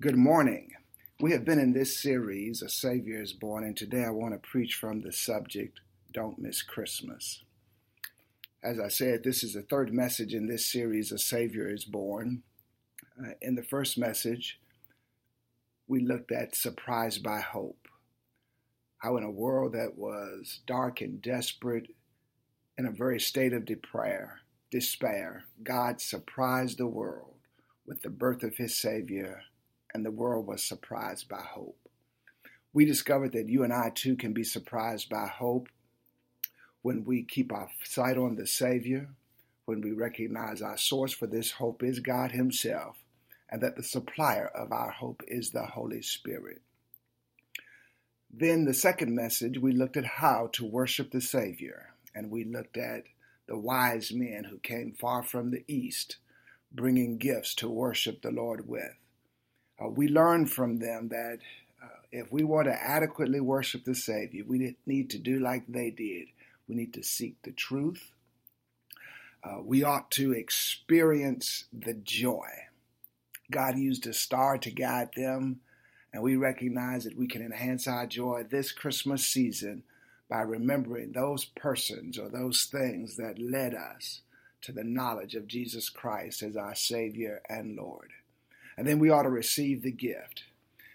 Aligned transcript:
Good 0.00 0.16
morning. 0.16 0.72
We 1.20 1.30
have 1.30 1.44
been 1.44 1.60
in 1.60 1.74
this 1.74 2.00
series, 2.02 2.60
A 2.60 2.68
Savior 2.68 3.22
is 3.22 3.32
Born, 3.32 3.62
and 3.62 3.76
today 3.76 4.04
I 4.04 4.10
want 4.10 4.34
to 4.34 4.38
preach 4.38 4.74
from 4.74 5.02
the 5.02 5.12
subject, 5.12 5.78
Don't 6.12 6.40
Miss 6.40 6.60
Christmas. 6.60 7.44
As 8.64 8.80
I 8.80 8.88
said, 8.88 9.22
this 9.22 9.44
is 9.44 9.52
the 9.52 9.62
third 9.62 9.94
message 9.94 10.34
in 10.34 10.48
this 10.48 10.66
series, 10.66 11.12
A 11.12 11.18
Savior 11.18 11.72
is 11.72 11.84
Born. 11.84 12.42
Uh, 13.16 13.34
in 13.40 13.54
the 13.54 13.62
first 13.62 13.96
message, 13.96 14.58
we 15.86 16.00
looked 16.00 16.32
at 16.32 16.56
Surprised 16.56 17.22
by 17.22 17.38
Hope. 17.38 17.86
How, 18.98 19.16
in 19.18 19.22
a 19.22 19.30
world 19.30 19.74
that 19.74 19.96
was 19.96 20.60
dark 20.66 21.00
and 21.00 21.22
desperate, 21.22 21.94
in 22.76 22.86
a 22.86 22.90
very 22.90 23.20
state 23.20 23.52
of 23.52 23.66
despair, 23.66 24.40
despair, 24.68 25.44
God 25.62 26.00
surprised 26.00 26.78
the 26.78 26.88
world 26.88 27.36
with 27.86 28.02
the 28.02 28.10
birth 28.10 28.42
of 28.42 28.56
His 28.56 28.76
Savior 28.76 29.42
and 29.94 30.04
the 30.04 30.10
world 30.10 30.46
was 30.46 30.62
surprised 30.62 31.28
by 31.28 31.40
hope. 31.40 31.78
We 32.72 32.84
discovered 32.84 33.32
that 33.32 33.48
you 33.48 33.64
and 33.64 33.72
I 33.72 33.90
too 33.94 34.16
can 34.16 34.32
be 34.32 34.44
surprised 34.44 35.08
by 35.08 35.26
hope 35.26 35.68
when 36.80 37.04
we 37.04 37.22
keep 37.22 37.52
our 37.52 37.68
sight 37.84 38.16
on 38.16 38.36
the 38.36 38.46
Savior, 38.46 39.10
when 39.66 39.80
we 39.80 39.92
recognize 39.92 40.62
our 40.62 40.78
source 40.78 41.12
for 41.12 41.26
this 41.26 41.52
hope 41.52 41.82
is 41.82 42.00
God 42.00 42.32
Himself, 42.32 42.96
and 43.50 43.62
that 43.62 43.76
the 43.76 43.82
supplier 43.82 44.46
of 44.46 44.72
our 44.72 44.90
hope 44.90 45.22
is 45.28 45.50
the 45.50 45.66
Holy 45.66 46.02
Spirit. 46.02 46.62
Then, 48.32 48.64
the 48.64 48.74
second 48.74 49.14
message, 49.14 49.58
we 49.58 49.72
looked 49.72 49.98
at 49.98 50.06
how 50.06 50.48
to 50.54 50.64
worship 50.64 51.10
the 51.10 51.20
Savior, 51.20 51.94
and 52.14 52.30
we 52.30 52.44
looked 52.44 52.78
at 52.78 53.04
the 53.46 53.58
wise 53.58 54.10
men 54.10 54.44
who 54.44 54.58
came 54.58 54.92
far 54.98 55.22
from 55.22 55.50
the 55.50 55.64
east, 55.68 56.16
bringing 56.72 57.18
gifts 57.18 57.54
to 57.56 57.68
worship 57.68 58.22
the 58.22 58.30
Lord 58.30 58.66
with 58.66 58.94
uh, 59.80 59.88
we 59.88 60.08
learn 60.08 60.46
from 60.46 60.78
them 60.78 61.08
that 61.08 61.38
uh, 61.82 61.86
if 62.10 62.32
we 62.32 62.44
want 62.44 62.66
to 62.66 62.72
adequately 62.72 63.40
worship 63.40 63.84
the 63.84 63.94
Savior, 63.94 64.44
we 64.46 64.76
need 64.86 65.10
to 65.10 65.18
do 65.18 65.38
like 65.38 65.64
they 65.66 65.90
did. 65.90 66.28
We 66.68 66.74
need 66.74 66.94
to 66.94 67.02
seek 67.02 67.42
the 67.42 67.52
truth. 67.52 68.12
Uh, 69.44 69.60
we 69.62 69.82
ought 69.82 70.10
to 70.12 70.32
experience 70.32 71.64
the 71.72 71.94
joy. 71.94 72.48
God 73.50 73.76
used 73.76 74.06
a 74.06 74.12
star 74.12 74.56
to 74.58 74.70
guide 74.70 75.10
them, 75.16 75.60
and 76.12 76.22
we 76.22 76.36
recognize 76.36 77.04
that 77.04 77.18
we 77.18 77.26
can 77.26 77.42
enhance 77.42 77.88
our 77.88 78.06
joy 78.06 78.44
this 78.48 78.70
Christmas 78.70 79.26
season 79.26 79.82
by 80.30 80.40
remembering 80.40 81.12
those 81.12 81.44
persons 81.44 82.18
or 82.18 82.28
those 82.28 82.64
things 82.64 83.16
that 83.16 83.38
led 83.38 83.74
us 83.74 84.22
to 84.62 84.72
the 84.72 84.84
knowledge 84.84 85.34
of 85.34 85.48
Jesus 85.48 85.90
Christ 85.90 86.42
as 86.42 86.56
our 86.56 86.74
Savior 86.74 87.42
and 87.48 87.76
Lord. 87.76 88.10
And 88.76 88.86
then 88.86 88.98
we 88.98 89.10
ought 89.10 89.22
to 89.22 89.30
receive 89.30 89.82
the 89.82 89.92
gift. 89.92 90.44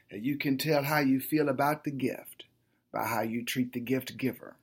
And 0.09 0.25
you 0.25 0.38
can 0.38 0.58
tell 0.58 0.83
how 0.83 1.00
you 1.00 1.20
feel 1.20 1.50
about 1.50 1.83
the 1.83 1.92
gift 1.92 2.45
by 2.92 3.06
how 3.06 3.22
you 3.22 3.44
treat 3.44 3.73
the 3.73 3.80
gift 3.80 4.17
giver. 4.17 4.56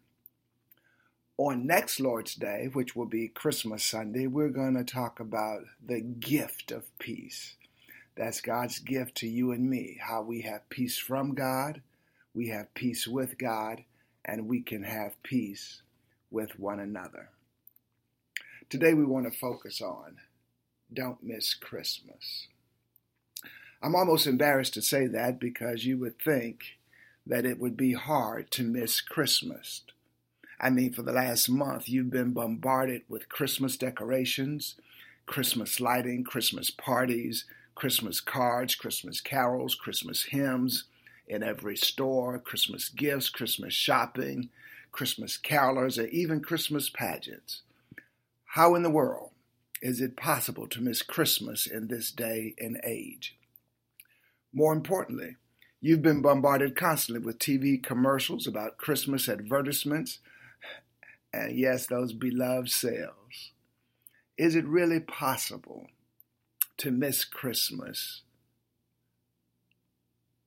On 1.36 1.66
next 1.66 1.98
Lord's 1.98 2.34
Day, 2.34 2.70
which 2.72 2.94
will 2.94 3.06
be 3.06 3.28
Christmas 3.28 3.84
Sunday, 3.84 4.26
we're 4.26 4.48
going 4.48 4.74
to 4.76 4.84
talk 4.84 5.18
about 5.18 5.62
the 5.84 6.00
gift 6.00 6.70
of 6.70 6.96
peace. 6.98 7.56
That's 8.16 8.40
God's 8.40 8.78
gift 8.78 9.16
to 9.16 9.28
you 9.28 9.50
and 9.50 9.68
me, 9.68 9.98
how 10.00 10.22
we 10.22 10.42
have 10.42 10.68
peace 10.68 10.96
from 10.96 11.34
God, 11.34 11.82
we 12.32 12.48
have 12.48 12.72
peace 12.74 13.08
with 13.08 13.36
God, 13.36 13.82
and 14.24 14.48
we 14.48 14.62
can 14.62 14.84
have 14.84 15.20
peace 15.24 15.82
with 16.30 16.58
one 16.58 16.78
another. 16.78 17.30
Today 18.70 18.94
we 18.94 19.04
want 19.04 19.30
to 19.30 19.38
focus 19.38 19.80
on 19.82 20.18
don't 20.92 21.22
miss 21.22 21.54
Christmas. 21.54 22.46
I'm 23.84 23.94
almost 23.94 24.26
embarrassed 24.26 24.72
to 24.74 24.82
say 24.82 25.06
that 25.08 25.38
because 25.38 25.84
you 25.84 25.98
would 25.98 26.18
think 26.18 26.78
that 27.26 27.44
it 27.44 27.60
would 27.60 27.76
be 27.76 27.92
hard 27.92 28.50
to 28.52 28.62
miss 28.62 29.02
Christmas. 29.02 29.82
I 30.58 30.70
mean, 30.70 30.94
for 30.94 31.02
the 31.02 31.12
last 31.12 31.50
month, 31.50 31.86
you've 31.86 32.08
been 32.08 32.32
bombarded 32.32 33.02
with 33.10 33.28
Christmas 33.28 33.76
decorations, 33.76 34.76
Christmas 35.26 35.80
lighting, 35.80 36.24
Christmas 36.24 36.70
parties, 36.70 37.44
Christmas 37.74 38.22
cards, 38.22 38.74
Christmas 38.74 39.20
carols, 39.20 39.74
Christmas 39.74 40.22
hymns 40.30 40.84
in 41.28 41.42
every 41.42 41.76
store, 41.76 42.38
Christmas 42.38 42.88
gifts, 42.88 43.28
Christmas 43.28 43.74
shopping, 43.74 44.48
Christmas 44.92 45.36
carolers, 45.36 46.02
or 46.02 46.06
even 46.06 46.40
Christmas 46.40 46.88
pageants. 46.88 47.60
How 48.46 48.76
in 48.76 48.82
the 48.82 48.88
world 48.88 49.32
is 49.82 50.00
it 50.00 50.16
possible 50.16 50.68
to 50.68 50.80
miss 50.80 51.02
Christmas 51.02 51.66
in 51.66 51.88
this 51.88 52.10
day 52.10 52.54
and 52.58 52.80
age? 52.82 53.36
More 54.56 54.72
importantly, 54.72 55.36
you've 55.80 56.00
been 56.00 56.22
bombarded 56.22 56.76
constantly 56.76 57.24
with 57.24 57.40
TV 57.40 57.82
commercials 57.82 58.46
about 58.46 58.78
Christmas 58.78 59.28
advertisements 59.28 60.20
and, 61.32 61.58
yes, 61.58 61.86
those 61.86 62.12
beloved 62.12 62.70
sales. 62.70 63.50
Is 64.38 64.54
it 64.54 64.64
really 64.64 65.00
possible 65.00 65.88
to 66.76 66.92
miss 66.92 67.24
Christmas? 67.24 68.22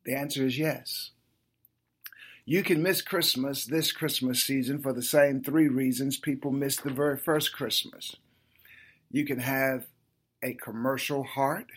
The 0.05 0.15
answer 0.15 0.45
is 0.45 0.57
yes. 0.57 1.11
You 2.45 2.63
can 2.63 2.81
miss 2.81 3.01
Christmas 3.01 3.65
this 3.65 3.91
Christmas 3.91 4.41
season 4.41 4.81
for 4.81 4.93
the 4.93 5.03
same 5.03 5.43
three 5.43 5.67
reasons 5.67 6.15
people 6.15 6.51
missed 6.51 6.85
the 6.85 6.91
very 6.91 7.17
first 7.17 7.51
Christmas. 7.51 8.15
You 9.11 9.25
can 9.25 9.39
have 9.39 9.87
a 10.41 10.53
commercial 10.53 11.25
heart 11.25 11.67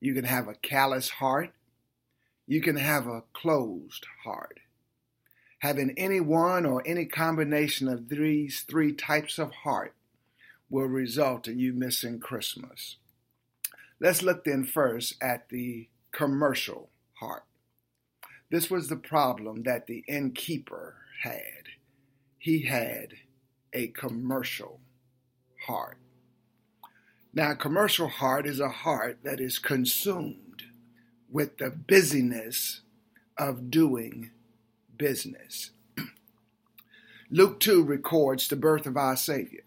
you 0.00 0.14
can 0.14 0.24
have 0.24 0.48
a 0.48 0.54
callous 0.54 1.08
heart. 1.10 1.52
You 2.46 2.60
can 2.60 2.76
have 2.76 3.06
a 3.06 3.24
closed 3.32 4.06
heart. 4.24 4.60
Having 5.60 5.94
any 5.96 6.20
one 6.20 6.64
or 6.64 6.82
any 6.86 7.04
combination 7.04 7.88
of 7.88 8.08
these 8.08 8.60
three 8.60 8.92
types 8.92 9.38
of 9.38 9.52
heart 9.64 9.94
will 10.70 10.86
result 10.86 11.48
in 11.48 11.58
you 11.58 11.72
missing 11.72 12.20
Christmas. 12.20 12.96
Let's 14.00 14.22
look 14.22 14.44
then 14.44 14.64
first 14.64 15.14
at 15.20 15.48
the 15.48 15.88
commercial 16.12 16.90
heart. 17.14 17.44
This 18.50 18.70
was 18.70 18.88
the 18.88 18.96
problem 18.96 19.64
that 19.64 19.86
the 19.86 20.04
innkeeper 20.08 20.94
had. 21.22 21.64
He 22.38 22.62
had 22.62 23.14
a 23.72 23.88
commercial 23.88 24.80
heart. 25.66 25.98
Now, 27.38 27.52
a 27.52 27.54
commercial 27.54 28.08
heart 28.08 28.48
is 28.48 28.58
a 28.58 28.68
heart 28.68 29.18
that 29.22 29.38
is 29.38 29.60
consumed 29.60 30.64
with 31.30 31.58
the 31.58 31.70
busyness 31.70 32.80
of 33.36 33.70
doing 33.70 34.32
business. 34.96 35.70
Luke 37.30 37.60
2 37.60 37.84
records 37.84 38.48
the 38.48 38.56
birth 38.56 38.86
of 38.86 38.96
our 38.96 39.16
Savior. 39.16 39.62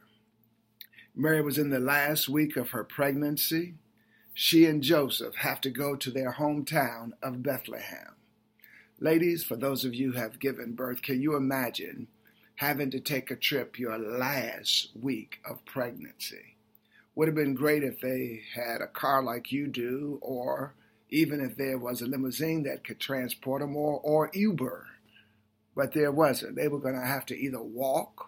Mary 1.16 1.42
was 1.42 1.58
in 1.58 1.70
the 1.70 1.80
last 1.80 2.28
week 2.28 2.58
of 2.58 2.72
her 2.72 2.84
pregnancy. 2.84 3.76
She 4.34 4.66
and 4.66 4.84
Joseph 4.84 5.36
have 5.36 5.62
to 5.62 5.70
go 5.70 5.96
to 5.96 6.12
their 6.12 6.34
hometown 6.34 7.12
of 7.24 7.42
Bethlehem. 7.42 8.16
Ladies, 9.00 9.46
for 9.46 9.56
those 9.56 9.86
of 9.86 9.96
you 9.96 10.12
who 10.12 10.20
have 10.20 10.40
given 10.40 10.74
birth, 10.74 11.02
can 11.02 11.22
you 11.22 11.38
imagine 11.38 12.10
having 12.56 12.92
to 12.92 13.00
take 13.00 13.32
a 13.32 13.36
trip 13.38 13.80
your 13.80 13.98
last 13.98 14.90
week 15.02 15.40
of 15.50 15.64
pregnancy? 15.64 16.51
Would 17.16 17.28
have 17.28 17.36
been 17.36 17.54
great 17.54 17.84
if 17.84 18.00
they 18.00 18.42
had 18.56 18.82
a 18.82 18.88
car 18.88 19.22
like 19.22 19.52
you 19.52 19.68
do, 19.68 20.18
or 20.22 20.76
even 21.10 21.42
if 21.42 21.58
there 21.58 21.78
was 21.78 22.02
a 22.02 22.06
limousine 22.06 22.64
that 22.64 22.86
could 22.86 23.00
transport 23.00 23.62
them, 23.62 23.76
or, 23.76 24.00
or 24.00 24.32
Uber. 24.34 24.88
But 25.76 25.94
there 25.94 26.12
wasn't. 26.12 26.56
They 26.56 26.68
were 26.68 26.80
going 26.80 27.00
to 27.00 27.06
have 27.06 27.26
to 27.28 27.38
either 27.38 27.62
walk 27.62 28.28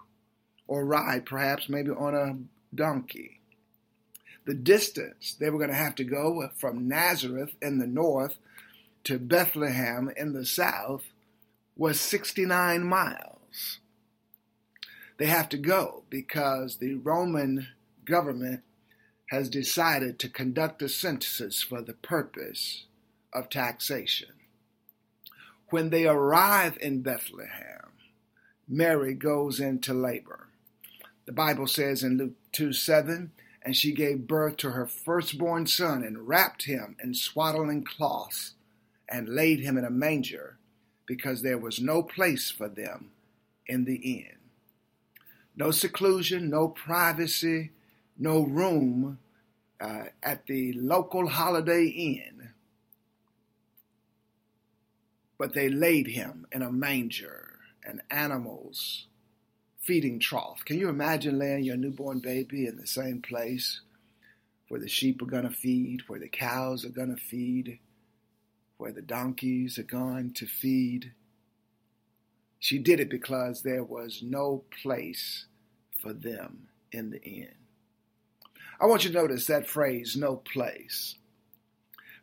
or 0.68 0.86
ride, 0.86 1.26
perhaps 1.26 1.70
maybe 1.70 1.92
on 1.92 2.16
a 2.16 2.76
donkey. 2.76 3.40
The 4.46 4.54
distance 4.54 5.36
they 5.40 5.50
were 5.50 5.58
going 5.58 5.70
to 5.70 5.76
have 5.76 5.96
to 5.96 6.04
go 6.04 6.50
from 6.58 6.88
Nazareth 6.88 7.54
in 7.62 7.78
the 7.78 7.88
north 7.88 8.38
to 9.06 9.18
Bethlehem 9.18 10.12
in 10.18 10.34
the 10.34 10.46
south 10.46 11.04
was 11.76 12.00
69 12.00 12.84
miles. 12.84 13.80
They 15.18 15.28
have 15.28 15.50
to 15.50 15.58
go 15.58 16.04
because 16.10 16.78
the 16.78 16.96
Roman 16.96 17.68
government 18.06 18.64
has 19.34 19.50
decided 19.50 20.20
to 20.20 20.30
conduct 20.30 20.84
a 20.84 20.88
census 20.88 21.64
for 21.64 21.82
the 21.82 21.94
purpose 21.94 22.86
of 23.34 23.50
taxation. 23.50 24.30
When 25.70 25.90
they 25.90 26.06
arrive 26.06 26.78
in 26.80 27.02
Bethlehem, 27.02 27.94
Mary 28.68 29.16
goes 29.16 29.60
into 29.60 29.92
labor. 29.92 30.50
The 31.26 31.32
Bible 31.32 31.66
says 31.66 32.04
in 32.04 32.20
Luke 32.20 32.36
2 32.52 32.74
7, 32.74 33.32
and 33.64 33.76
she 33.76 33.92
gave 33.92 34.28
birth 34.28 34.58
to 34.58 34.72
her 34.72 34.86
firstborn 34.86 35.66
son 35.66 36.04
and 36.04 36.28
wrapped 36.28 36.66
him 36.66 36.96
in 37.04 37.16
swaddling 37.16 37.84
cloths 37.84 38.54
and 39.10 39.28
laid 39.28 39.62
him 39.62 39.80
in 39.80 39.86
a 39.86 39.90
manger 39.90 40.58
because 41.08 41.42
there 41.42 41.58
was 41.58 41.82
no 41.82 42.04
place 42.04 42.52
for 42.52 42.70
them 42.70 43.10
in 43.66 43.86
the 43.86 43.96
inn. 43.96 44.38
No 45.56 45.72
seclusion, 45.72 46.52
no 46.52 46.68
privacy, 46.68 47.72
no 48.16 48.42
room 48.44 49.18
uh, 49.84 50.06
at 50.24 50.46
the 50.46 50.72
local 50.78 51.28
Holiday 51.28 51.88
Inn, 51.88 52.52
but 55.38 55.54
they 55.54 55.68
laid 55.68 56.08
him 56.08 56.48
in 56.54 56.62
a 56.62 56.72
manger, 56.72 57.60
an 57.84 58.02
animal's 58.10 59.08
feeding 59.82 60.22
trough. 60.22 60.64
Can 60.64 60.80
you 60.80 60.88
imagine 60.88 61.38
laying 61.38 61.66
your 61.66 61.76
newborn 61.76 62.20
baby 62.20 62.66
in 62.66 62.78
the 62.78 62.88
same 62.88 63.22
place 63.22 63.82
where 64.70 64.80
the 64.80 64.88
sheep 64.88 65.22
are 65.22 65.26
going 65.26 65.44
to 65.44 65.50
feed, 65.50 66.04
where 66.08 66.20
the 66.20 66.30
cows 66.30 66.86
are 66.86 66.90
going 66.90 67.14
to 67.14 67.22
feed, 67.22 67.80
where 68.78 68.94
the 68.94 69.02
donkeys 69.02 69.78
are 69.78 69.84
going 69.84 70.32
to 70.36 70.46
feed? 70.48 71.12
She 72.58 72.80
did 72.80 73.02
it 73.02 73.10
because 73.10 73.64
there 73.64 73.84
was 73.84 74.22
no 74.24 74.64
place 74.82 75.48
for 76.02 76.14
them 76.14 76.70
in 76.94 77.10
the 77.10 77.22
inn. 77.22 77.63
I 78.80 78.86
want 78.86 79.04
you 79.04 79.12
to 79.12 79.18
notice 79.18 79.46
that 79.48 79.68
phrase, 79.68 80.16
no 80.16 80.36
place. 80.36 81.16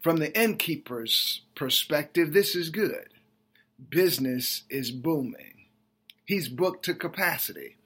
From 0.00 0.16
the 0.16 0.38
innkeeper's 0.38 1.42
perspective, 1.54 2.32
this 2.32 2.54
is 2.54 2.70
good. 2.70 3.08
Business 3.88 4.62
is 4.70 4.90
booming. 4.90 5.66
He's 6.24 6.48
booked 6.48 6.84
to 6.86 6.94
capacity. 6.94 7.76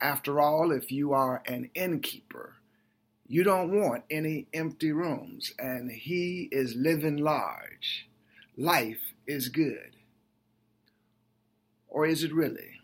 After 0.00 0.40
all, 0.40 0.70
if 0.70 0.92
you 0.92 1.12
are 1.12 1.42
an 1.46 1.70
innkeeper, 1.74 2.54
you 3.26 3.42
don't 3.42 3.72
want 3.72 4.04
any 4.10 4.46
empty 4.52 4.92
rooms, 4.92 5.52
and 5.58 5.90
he 5.90 6.48
is 6.52 6.76
living 6.76 7.16
large. 7.16 8.08
Life 8.56 9.14
is 9.26 9.48
good. 9.48 9.96
Or 11.88 12.06
is 12.06 12.22
it 12.22 12.32
really? 12.32 12.80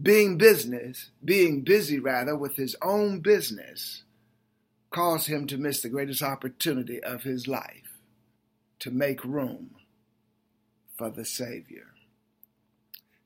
Being 0.00 0.36
business, 0.36 1.10
being 1.24 1.62
busy 1.62 1.98
rather 1.98 2.36
with 2.36 2.56
his 2.56 2.76
own 2.82 3.20
business, 3.20 4.03
caused 4.94 5.26
him 5.26 5.44
to 5.44 5.58
miss 5.58 5.82
the 5.82 5.88
greatest 5.88 6.22
opportunity 6.22 7.02
of 7.02 7.24
his 7.24 7.48
life 7.48 7.98
to 8.78 8.92
make 8.92 9.24
room 9.24 9.70
for 10.96 11.10
the 11.10 11.24
Savior. 11.24 11.86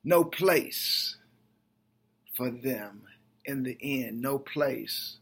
No 0.03 0.25
place 0.25 1.17
for 2.35 2.51
them 2.51 3.03
in 3.45 3.65
the 3.65 3.77
end, 3.83 4.23
no 4.23 4.39
place 4.39 5.19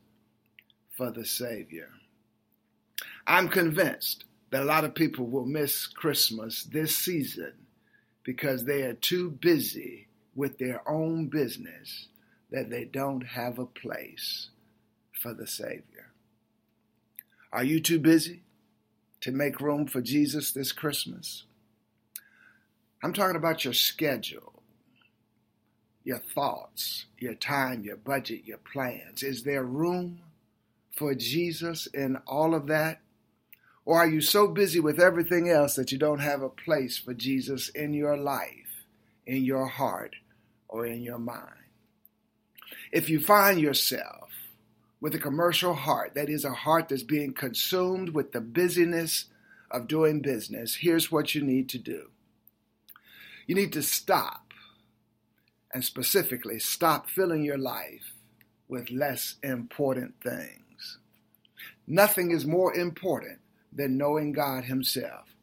for 0.96 1.10
the 1.10 1.24
Savior. 1.24 1.88
I'm 3.26 3.48
convinced 3.48 4.24
that 4.50 4.62
a 4.62 4.66
lot 4.66 4.84
of 4.84 4.94
people 4.94 5.26
will 5.26 5.46
miss 5.46 5.88
Christmas 5.88 6.62
this 6.62 6.96
season 6.96 7.54
because 8.22 8.64
they 8.64 8.82
are 8.82 8.94
too 8.94 9.30
busy 9.30 10.06
with 10.36 10.58
their 10.58 10.88
own 10.88 11.26
business 11.26 12.06
that 12.52 12.70
they 12.70 12.84
don't 12.84 13.26
have 13.26 13.58
a 13.58 13.66
place 13.66 14.50
for 15.20 15.34
the 15.34 15.48
Savior. 15.48 15.95
Are 17.52 17.64
you 17.64 17.80
too 17.80 17.98
busy 17.98 18.42
to 19.20 19.32
make 19.32 19.60
room 19.60 19.86
for 19.86 20.00
Jesus 20.00 20.52
this 20.52 20.72
Christmas? 20.72 21.44
I'm 23.02 23.12
talking 23.12 23.36
about 23.36 23.64
your 23.64 23.74
schedule, 23.74 24.62
your 26.04 26.18
thoughts, 26.18 27.06
your 27.18 27.34
time, 27.34 27.84
your 27.84 27.96
budget, 27.96 28.44
your 28.44 28.58
plans. 28.58 29.22
Is 29.22 29.42
there 29.42 29.64
room 29.64 30.20
for 30.96 31.14
Jesus 31.14 31.86
in 31.86 32.16
all 32.26 32.54
of 32.54 32.66
that? 32.66 33.00
Or 33.84 33.98
are 33.98 34.08
you 34.08 34.20
so 34.20 34.48
busy 34.48 34.80
with 34.80 35.00
everything 35.00 35.48
else 35.48 35.76
that 35.76 35.92
you 35.92 35.98
don't 35.98 36.18
have 36.18 36.42
a 36.42 36.48
place 36.48 36.98
for 36.98 37.14
Jesus 37.14 37.68
in 37.68 37.94
your 37.94 38.16
life, 38.16 38.84
in 39.24 39.44
your 39.44 39.68
heart, 39.68 40.16
or 40.68 40.84
in 40.86 41.02
your 41.02 41.18
mind? 41.18 41.52
If 42.90 43.08
you 43.08 43.20
find 43.20 43.60
yourself 43.60 44.25
with 45.00 45.14
a 45.14 45.18
commercial 45.18 45.74
heart, 45.74 46.14
that 46.14 46.28
is, 46.28 46.44
a 46.44 46.52
heart 46.52 46.88
that's 46.88 47.02
being 47.02 47.32
consumed 47.32 48.10
with 48.10 48.32
the 48.32 48.40
busyness 48.40 49.26
of 49.70 49.88
doing 49.88 50.20
business, 50.20 50.76
here's 50.76 51.12
what 51.12 51.34
you 51.34 51.42
need 51.42 51.68
to 51.68 51.78
do. 51.78 52.10
You 53.46 53.54
need 53.54 53.72
to 53.74 53.82
stop, 53.82 54.52
and 55.72 55.84
specifically, 55.84 56.58
stop 56.58 57.08
filling 57.08 57.44
your 57.44 57.58
life 57.58 58.14
with 58.68 58.90
less 58.90 59.36
important 59.42 60.14
things. 60.22 60.98
Nothing 61.86 62.30
is 62.30 62.44
more 62.44 62.74
important 62.74 63.38
than 63.72 63.96
knowing 63.98 64.32
God 64.32 64.64
Himself. 64.64 65.36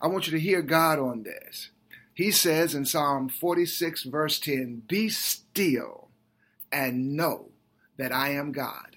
I 0.00 0.06
want 0.06 0.26
you 0.26 0.32
to 0.32 0.40
hear 0.40 0.62
God 0.62 0.98
on 0.98 1.22
this. 1.24 1.70
He 2.14 2.30
says 2.30 2.74
in 2.74 2.84
Psalm 2.84 3.28
46, 3.28 4.04
verse 4.04 4.38
10, 4.38 4.82
Be 4.86 5.08
still 5.08 6.08
and 6.70 7.16
know 7.16 7.50
that 7.96 8.12
I 8.12 8.30
am 8.30 8.52
God. 8.52 8.89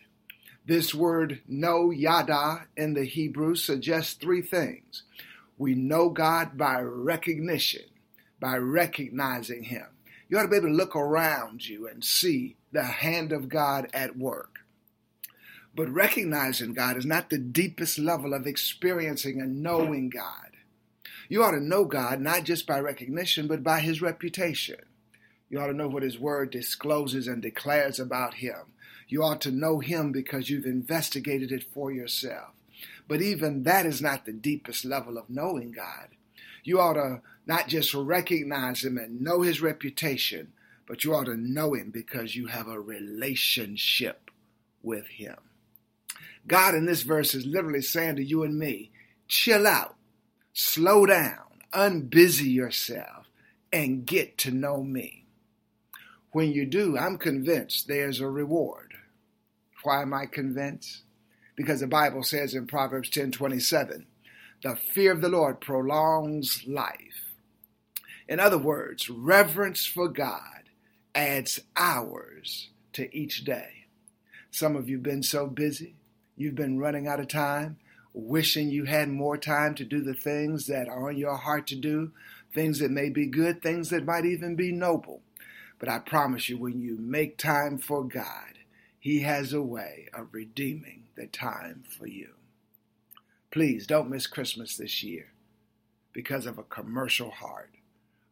This 0.65 0.94
word 0.94 1.42
know, 1.48 1.92
yada, 1.92 2.68
in 2.77 2.94
the 2.94 3.04
Hebrew 3.04 3.56
suggests 3.56 4.13
three 4.13 4.42
things. 4.42 5.04
We 5.57 5.75
know 5.75 6.10
God 6.10 6.57
by 6.57 6.80
recognition, 6.80 7.86
by 8.39 8.56
recognizing 8.57 9.63
Him. 9.63 9.88
You 10.30 10.38
ought 10.38 10.44
to 10.44 10.48
be 10.48 10.56
able 10.56 10.69
to 10.69 10.74
look 10.74 10.95
around 10.95 11.68
you 11.68 11.88
and 11.88 12.04
see 12.04 12.56
the 12.71 12.83
hand 12.83 13.31
of 13.31 13.50
God 13.50 13.89
at 13.94 14.18
work. 14.18 14.60
But 15.75 15.89
recognizing 15.89 16.74
God 16.74 16.98
is 16.98 17.06
not 17.06 17.30
the 17.30 17.38
deepest 17.38 18.00
level 18.00 18.33
of 18.33 18.48
experiencing 18.48 19.42
and 19.42 19.62
knowing 19.62 20.10
God. 20.10 20.51
You 21.30 21.44
ought 21.44 21.51
to 21.51 21.60
know 21.60 21.83
God 21.83 22.21
not 22.21 22.44
just 22.44 22.68
by 22.68 22.80
recognition, 22.80 23.48
but 23.48 23.63
by 23.63 23.80
His 23.80 24.01
reputation. 24.01 24.80
You 25.50 25.60
ought 25.60 25.68
to 25.68 25.74
know 25.74 25.88
what 25.88 26.04
His 26.04 26.19
Word 26.19 26.51
discloses 26.51 27.27
and 27.27 27.42
declares 27.42 28.00
about 28.00 28.36
Him. 28.36 28.74
You 29.07 29.23
ought 29.23 29.41
to 29.41 29.51
know 29.51 29.79
Him 29.79 30.11
because 30.11 30.50
you've 30.50 30.65
investigated 30.65 31.51
it 31.51 31.63
for 31.63 31.91
yourself. 31.91 32.50
But 33.07 33.21
even 33.21 33.63
that 33.63 33.85
is 33.85 34.01
not 34.01 34.25
the 34.25 34.33
deepest 34.33 34.85
level 34.85 35.17
of 35.17 35.29
knowing 35.29 35.71
God. 35.71 36.09
You 36.63 36.79
ought 36.79 36.94
to 36.94 37.21
not 37.45 37.67
just 37.67 37.94
recognize 37.94 38.83
Him 38.83 38.97
and 38.97 39.21
know 39.21 39.41
His 39.41 39.61
reputation, 39.61 40.53
but 40.88 41.03
you 41.03 41.13
ought 41.13 41.25
to 41.25 41.38
know 41.38 41.73
Him 41.73 41.91
because 41.91 42.35
you 42.35 42.47
have 42.47 42.67
a 42.67 42.79
relationship 42.79 44.31
with 44.81 45.07
Him. 45.07 45.38
God 46.45 46.75
in 46.75 46.85
this 46.85 47.03
verse 47.03 47.33
is 47.33 47.45
literally 47.45 47.81
saying 47.81 48.17
to 48.17 48.23
you 48.23 48.44
and 48.44 48.57
me, 48.57 48.91
chill 49.27 49.65
out, 49.65 49.95
slow 50.53 51.05
down, 51.05 51.61
unbusy 51.73 52.53
yourself, 52.53 53.27
and 53.71 54.05
get 54.05 54.38
to 54.39 54.51
know 54.51 54.83
me. 54.83 55.25
When 56.31 56.51
you 56.51 56.65
do, 56.65 56.97
I'm 56.97 57.17
convinced 57.17 57.88
there's 57.88 58.19
a 58.19 58.27
reward. 58.27 58.82
Why 59.83 60.01
am 60.01 60.13
I 60.13 60.25
convinced? 60.25 61.03
Because 61.56 61.81
the 61.81 61.88
Bible 61.88 62.24
says 62.24 62.56
in 62.56 62.68
Proverbs 62.68 63.09
10:27, 63.09 64.07
"The 64.63 64.75
fear 64.75 65.12
of 65.12 65.22
the 65.22 65.29
Lord 65.29 65.62
prolongs 65.62 66.65
life." 66.65 67.36
In 68.27 68.39
other 68.39 68.57
words, 68.57 69.10
reverence 69.10 69.86
for 69.86 70.07
God 70.07 70.69
adds 71.13 71.60
hours 71.75 72.69
to 72.93 73.15
each 73.15 73.43
day. 73.43 73.86
Some 74.50 74.75
of 74.75 74.88
you 74.88 74.98
have 74.98 75.03
been 75.03 75.24
so 75.24 75.48
busy, 75.48 75.96
you've 76.36 76.55
been 76.55 76.79
running 76.79 77.07
out 77.07 77.19
of 77.19 77.27
time, 77.27 77.77
wishing 78.13 78.69
you 78.69 78.86
had 78.86 79.10
more 79.10 79.38
time 79.38 79.75
to 79.75 79.84
do 79.84 80.01
the 80.01 80.13
things 80.13 80.67
that 80.67 80.88
are 80.88 81.10
on 81.10 81.17
your 81.17 81.36
heart 81.36 81.67
to 81.67 81.75
do, 81.75 82.13
things 82.53 82.79
that 82.79 82.91
may 82.91 83.10
be 83.10 83.25
good, 83.25 83.62
things 83.62 83.89
that 83.89 84.05
might 84.05 84.25
even 84.25 84.55
be 84.55 84.72
noble. 84.72 85.24
But 85.79 85.89
I 85.89 86.00
promise 86.00 86.50
you, 86.50 86.57
when 86.57 86.79
you 86.79 86.98
make 86.98 87.38
time 87.38 87.77
for 87.77 88.07
God, 88.07 88.60
he 89.03 89.19
has 89.19 89.51
a 89.51 89.62
way 89.62 90.07
of 90.13 90.29
redeeming 90.31 91.03
the 91.17 91.27
time 91.27 91.83
for 91.89 92.07
you. 92.07 92.29
Please 93.51 93.86
don't 93.86 94.10
miss 94.10 94.27
Christmas 94.27 94.77
this 94.77 95.03
year 95.03 95.33
because 96.13 96.45
of 96.45 96.57
a 96.57 96.63
commercial 96.63 97.29
heart, 97.29 97.74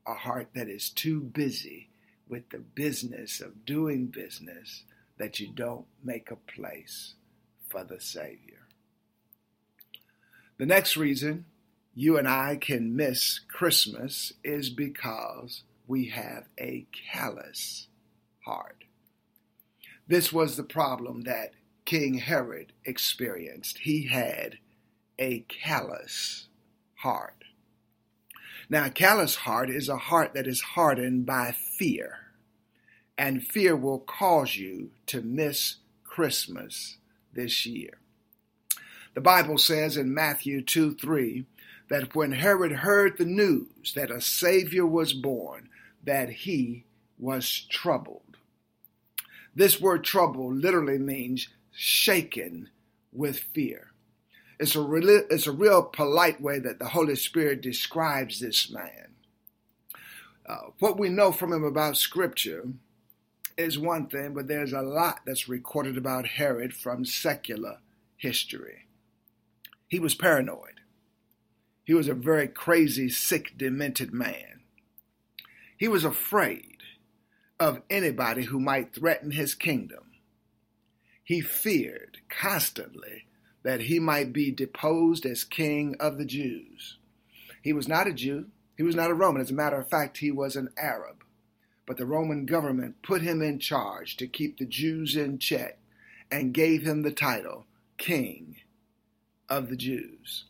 a 0.07 0.13
heart 0.13 0.47
that 0.55 0.69
is 0.69 0.89
too 0.89 1.19
busy 1.19 1.89
with 2.29 2.51
the 2.51 2.59
business 2.59 3.41
of 3.41 3.65
doing 3.65 4.05
business 4.05 4.83
that 5.17 5.41
you 5.41 5.49
don't 5.49 5.87
make 6.01 6.31
a 6.31 6.37
place 6.37 7.15
for 7.67 7.83
the 7.83 7.99
Savior. 7.99 8.65
The 10.57 10.65
next 10.65 10.95
reason 10.95 11.47
you 11.93 12.17
and 12.17 12.29
I 12.29 12.55
can 12.55 12.95
miss 12.95 13.39
Christmas 13.39 14.31
is 14.41 14.69
because 14.69 15.63
we 15.85 16.05
have 16.11 16.45
a 16.57 16.85
callous 17.11 17.87
heart. 18.45 18.85
This 20.11 20.33
was 20.33 20.57
the 20.57 20.63
problem 20.63 21.21
that 21.21 21.53
King 21.85 22.15
Herod 22.15 22.73
experienced. 22.83 23.77
He 23.77 24.07
had 24.07 24.57
a 25.17 25.45
callous 25.47 26.49
heart. 26.95 27.45
Now, 28.69 28.87
a 28.87 28.89
callous 28.89 29.35
heart 29.35 29.69
is 29.69 29.87
a 29.87 29.95
heart 29.95 30.33
that 30.33 30.47
is 30.47 30.59
hardened 30.75 31.25
by 31.25 31.53
fear, 31.53 32.33
and 33.17 33.41
fear 33.41 33.73
will 33.73 33.99
cause 33.99 34.57
you 34.57 34.91
to 35.05 35.21
miss 35.21 35.77
Christmas 36.03 36.97
this 37.31 37.65
year. 37.65 37.97
The 39.13 39.21
Bible 39.21 39.57
says 39.57 39.95
in 39.95 40.13
Matthew 40.13 40.61
2 40.61 40.95
3 40.95 41.45
that 41.89 42.13
when 42.13 42.33
Herod 42.33 42.73
heard 42.73 43.17
the 43.17 43.23
news 43.23 43.93
that 43.95 44.11
a 44.11 44.19
Savior 44.19 44.85
was 44.85 45.13
born, 45.13 45.69
that 46.03 46.29
he 46.29 46.83
was 47.17 47.65
troubled. 47.69 48.30
This 49.55 49.81
word 49.81 50.03
trouble 50.03 50.53
literally 50.53 50.97
means 50.97 51.49
shaken 51.71 52.69
with 53.11 53.39
fear. 53.39 53.91
It's 54.59 54.75
a, 54.75 54.81
real, 54.81 55.23
it's 55.29 55.47
a 55.47 55.51
real 55.51 55.83
polite 55.83 56.39
way 56.39 56.59
that 56.59 56.79
the 56.79 56.89
Holy 56.89 57.15
Spirit 57.15 57.61
describes 57.61 58.39
this 58.39 58.69
man. 58.69 59.15
Uh, 60.45 60.69
what 60.79 60.99
we 60.99 61.09
know 61.09 61.31
from 61.31 61.51
him 61.51 61.63
about 61.63 61.97
Scripture 61.97 62.67
is 63.57 63.77
one 63.79 64.07
thing, 64.07 64.33
but 64.33 64.47
there's 64.47 64.73
a 64.73 64.81
lot 64.81 65.21
that's 65.25 65.49
recorded 65.49 65.97
about 65.97 66.27
Herod 66.27 66.73
from 66.73 67.05
secular 67.05 67.79
history. 68.17 68.85
He 69.87 69.99
was 69.99 70.15
paranoid. 70.15 70.81
He 71.83 71.93
was 71.93 72.07
a 72.07 72.13
very 72.13 72.47
crazy, 72.47 73.09
sick, 73.09 73.57
demented 73.57 74.13
man. 74.13 74.61
He 75.77 75.87
was 75.87 76.05
afraid 76.05 76.70
of 77.61 77.83
anybody 77.91 78.45
who 78.45 78.59
might 78.59 78.91
threaten 78.91 79.29
his 79.29 79.53
kingdom. 79.53 80.03
He 81.23 81.41
feared 81.41 82.17
constantly 82.27 83.27
that 83.61 83.81
he 83.81 83.99
might 83.99 84.33
be 84.33 84.49
deposed 84.49 85.27
as 85.27 85.43
king 85.43 85.95
of 85.99 86.17
the 86.17 86.25
Jews. 86.25 86.97
He 87.61 87.71
was 87.71 87.87
not 87.87 88.07
a 88.07 88.13
Jew. 88.13 88.47
He 88.75 88.81
was 88.81 88.95
not 88.95 89.11
a 89.11 89.13
Roman. 89.13 89.43
As 89.43 89.51
a 89.51 89.53
matter 89.53 89.79
of 89.79 89.87
fact, 89.87 90.17
he 90.17 90.31
was 90.31 90.55
an 90.55 90.69
Arab. 90.75 91.23
But 91.85 91.97
the 91.97 92.05
Roman 92.07 92.47
government 92.47 93.03
put 93.03 93.21
him 93.21 93.43
in 93.43 93.59
charge 93.59 94.17
to 94.17 94.25
keep 94.25 94.57
the 94.57 94.65
Jews 94.65 95.15
in 95.15 95.37
check 95.37 95.77
and 96.31 96.55
gave 96.55 96.81
him 96.81 97.03
the 97.03 97.11
title 97.11 97.67
King 97.99 98.55
of 99.47 99.69
the 99.69 99.77
Jews. 99.77 100.45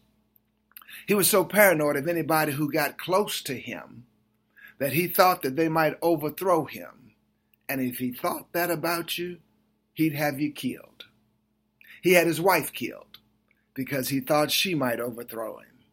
He 1.08 1.14
was 1.14 1.30
so 1.30 1.44
paranoid 1.44 1.98
of 1.98 2.08
anybody 2.08 2.54
who 2.54 2.72
got 2.72 2.98
close 2.98 3.42
to 3.42 3.60
him 3.60 4.06
that 4.78 4.94
he 4.94 5.08
thought 5.08 5.42
that 5.42 5.58
they 5.58 5.68
might 5.68 5.98
overthrow 6.02 6.64
him. 6.64 7.01
And 7.72 7.80
if 7.80 8.00
he 8.00 8.12
thought 8.12 8.52
that 8.52 8.70
about 8.70 9.18
you, 9.18 9.38
he'd 9.94 10.14
have 10.14 10.42
you 10.42 10.52
killed. 10.52 11.06
He 12.02 12.12
had 12.12 12.28
his 12.28 12.42
wife 12.42 12.74
killed 12.74 13.20
because 13.74 14.10
he 14.10 14.20
thought 14.20 14.52
she 14.52 14.76
might 14.76 15.00
overthrow 15.00 15.60
him. 15.60 15.86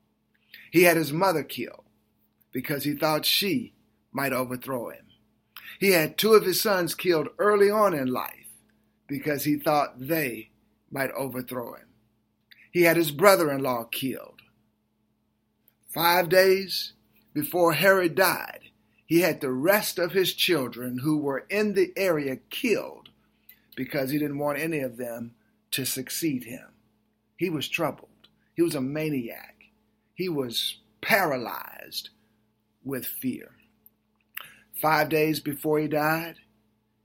He 0.73 0.83
had 0.83 0.97
his 0.97 1.13
mother 1.13 1.45
killed 1.45 1.85
because 2.51 2.83
he 2.83 2.95
thought 2.95 3.25
she 3.25 3.75
might 4.11 4.33
overthrow 4.33 4.89
him. 4.91 5.05
He 5.79 5.93
had 5.93 6.19
two 6.19 6.35
of 6.35 6.45
his 6.45 6.61
sons 6.61 6.97
killed 6.97 7.29
early 7.39 7.71
on 7.71 7.95
in 7.95 8.09
life 8.09 8.49
because 9.07 9.45
he 9.45 9.57
thought 9.57 10.01
they 10.01 10.51
might 10.91 11.13
overthrow 11.13 11.75
him. 11.75 11.87
He 12.73 12.83
had 12.83 12.97
his 12.97 13.13
brother 13.13 13.53
in 13.53 13.63
law 13.63 13.85
killed. 13.85 14.43
Five 15.95 16.29
days 16.29 16.95
before 17.33 17.75
Herod 17.75 18.17
died, 18.17 18.68
he 19.09 19.23
had 19.23 19.41
the 19.41 19.51
rest 19.51 19.99
of 19.99 20.13
his 20.13 20.35
children 20.35 20.99
who 20.99 21.17
were 21.17 21.47
in 21.49 21.73
the 21.73 21.95
area 21.97 22.37
killed 22.51 23.09
because 23.75 24.11
he 24.11 24.19
didn't 24.19 24.39
want 24.39 24.59
any 24.59 24.81
of 24.81 24.99
them 24.99 25.35
to 25.71 25.87
succeed 25.87 26.45
him. 26.45 26.67
He 27.35 27.49
was 27.49 27.69
troubled. 27.69 28.29
He 28.55 28.61
was 28.61 28.75
a 28.75 28.83
maniac. 28.83 29.65
He 30.13 30.29
was 30.29 30.77
paralyzed 31.01 32.11
with 32.85 33.07
fear. 33.07 33.53
Five 34.75 35.09
days 35.09 35.41
before 35.41 35.79
he 35.79 35.89
died, 35.89 36.35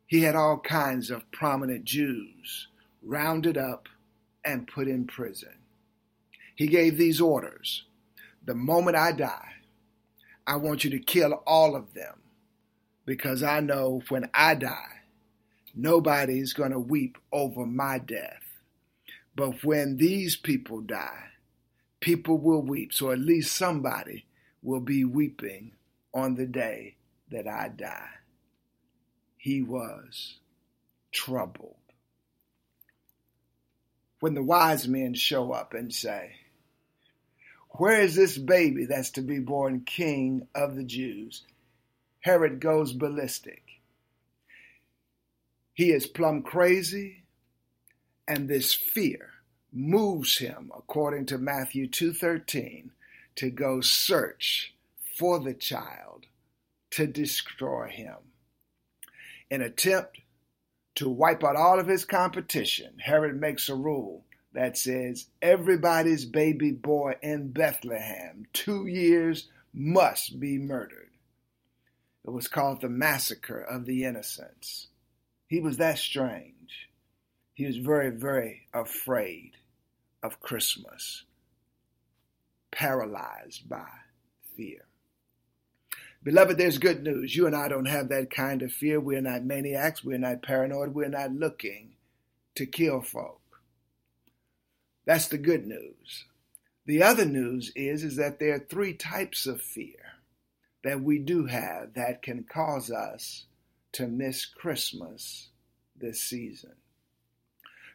he 0.05 0.23
had 0.23 0.35
all 0.35 0.59
kinds 0.59 1.09
of 1.09 1.31
prominent 1.31 1.85
Jews 1.85 2.67
rounded 3.01 3.57
up 3.57 3.87
and 4.43 4.67
put 4.67 4.89
in 4.89 5.07
prison. 5.07 5.55
He 6.53 6.67
gave 6.67 6.97
these 6.97 7.21
orders 7.21 7.85
The 8.43 8.55
moment 8.55 8.97
I 8.97 9.13
die, 9.13 9.52
I 10.45 10.57
want 10.57 10.83
you 10.83 10.89
to 10.91 10.99
kill 10.99 11.33
all 11.47 11.75
of 11.75 11.93
them 11.93 12.21
because 13.05 13.43
I 13.43 13.59
know 13.59 14.01
when 14.09 14.29
I 14.33 14.55
die, 14.55 15.01
nobody's 15.75 16.53
going 16.53 16.71
to 16.71 16.79
weep 16.79 17.17
over 17.31 17.65
my 17.65 17.97
death. 17.97 18.41
But 19.35 19.63
when 19.63 19.97
these 19.97 20.35
people 20.35 20.81
die, 20.81 21.29
people 21.99 22.37
will 22.37 22.61
weep. 22.61 22.93
So 22.93 23.11
at 23.11 23.19
least 23.19 23.55
somebody 23.55 24.25
will 24.61 24.81
be 24.81 25.05
weeping 25.05 25.73
on 26.13 26.35
the 26.35 26.45
day 26.45 26.97
that 27.31 27.47
I 27.47 27.69
die. 27.69 28.09
He 29.37 29.61
was 29.61 30.37
troubled. 31.11 31.75
When 34.19 34.35
the 34.35 34.43
wise 34.43 34.87
men 34.87 35.15
show 35.15 35.51
up 35.51 35.73
and 35.73 35.93
say, 35.93 36.35
Where 37.77 38.01
is 38.01 38.15
this 38.15 38.37
baby 38.37 38.85
that's 38.85 39.09
to 39.11 39.21
be 39.21 39.39
born 39.39 39.81
king 39.81 40.47
of 40.53 40.75
the 40.75 40.83
Jews? 40.83 41.43
Herod 42.21 42.59
goes 42.59 42.93
ballistic. 42.93 43.63
He 45.73 45.91
is 45.91 46.05
plumb 46.05 46.43
crazy, 46.43 47.23
and 48.27 48.47
this 48.47 48.75
fear 48.75 49.31
moves 49.71 50.37
him, 50.37 50.71
according 50.77 51.25
to 51.27 51.39
Matthew 51.39 51.87
2:13, 51.87 52.91
to 53.35 53.49
go 53.49 53.81
search 53.81 54.75
for 55.17 55.39
the 55.39 55.55
child 55.55 56.27
to 56.91 57.07
destroy 57.07 57.89
him. 57.89 58.17
In 59.49 59.61
attempt 59.63 60.21
to 60.95 61.09
wipe 61.09 61.43
out 61.43 61.55
all 61.55 61.79
of 61.79 61.87
his 61.87 62.05
competition, 62.05 62.99
Herod 62.99 63.39
makes 63.41 63.67
a 63.67 63.75
rule 63.75 64.25
that 64.53 64.77
says 64.77 65.27
everybody's 65.41 66.25
baby 66.25 66.71
boy 66.71 67.15
in 67.21 67.51
Bethlehem, 67.51 68.45
two 68.53 68.87
years, 68.87 69.47
must 69.73 70.39
be 70.39 70.57
murdered. 70.57 71.09
It 72.25 72.31
was 72.31 72.47
called 72.47 72.81
the 72.81 72.89
Massacre 72.89 73.61
of 73.61 73.85
the 73.85 74.05
Innocents. 74.05 74.87
He 75.47 75.59
was 75.59 75.77
that 75.77 75.97
strange. 75.97 76.89
He 77.53 77.65
was 77.65 77.77
very, 77.77 78.09
very 78.09 78.67
afraid 78.73 79.51
of 80.23 80.39
Christmas, 80.39 81.23
paralyzed 82.71 83.67
by 83.67 83.85
fear. 84.55 84.85
Beloved, 86.23 86.57
there's 86.57 86.77
good 86.77 87.03
news. 87.03 87.35
You 87.35 87.47
and 87.47 87.55
I 87.55 87.67
don't 87.67 87.85
have 87.85 88.07
that 88.09 88.31
kind 88.31 88.61
of 88.61 88.71
fear. 88.71 88.99
We're 88.99 89.21
not 89.21 89.43
maniacs. 89.43 90.03
We're 90.03 90.17
not 90.17 90.41
paranoid. 90.41 90.95
We're 90.95 91.09
not 91.09 91.33
looking 91.33 91.95
to 92.55 92.65
kill 92.65 93.01
folk. 93.01 93.41
That's 95.05 95.27
the 95.27 95.37
good 95.37 95.67
news. 95.67 96.25
The 96.85 97.03
other 97.03 97.25
news 97.25 97.71
is, 97.75 98.03
is 98.03 98.17
that 98.17 98.39
there 98.39 98.55
are 98.55 98.59
three 98.59 98.93
types 98.93 99.45
of 99.45 99.61
fear 99.61 100.13
that 100.83 101.01
we 101.01 101.17
do 101.17 101.45
have 101.45 101.93
that 101.93 102.21
can 102.21 102.43
cause 102.43 102.91
us 102.91 103.45
to 103.93 104.07
miss 104.07 104.45
Christmas 104.45 105.47
this 105.95 106.21
season. 106.21 106.73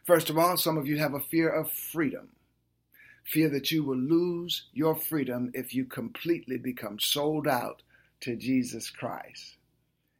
First 0.05 0.29
of 0.29 0.37
all, 0.37 0.57
some 0.57 0.77
of 0.77 0.87
you 0.87 0.97
have 0.97 1.13
a 1.13 1.19
fear 1.19 1.49
of 1.49 1.71
freedom. 1.71 2.29
Fear 3.23 3.49
that 3.49 3.69
you 3.69 3.83
will 3.83 3.97
lose 3.97 4.63
your 4.73 4.95
freedom 4.95 5.51
if 5.53 5.75
you 5.75 5.85
completely 5.85 6.57
become 6.57 6.97
sold 6.97 7.47
out 7.47 7.83
to 8.21 8.35
Jesus 8.35 8.89
Christ. 8.89 9.57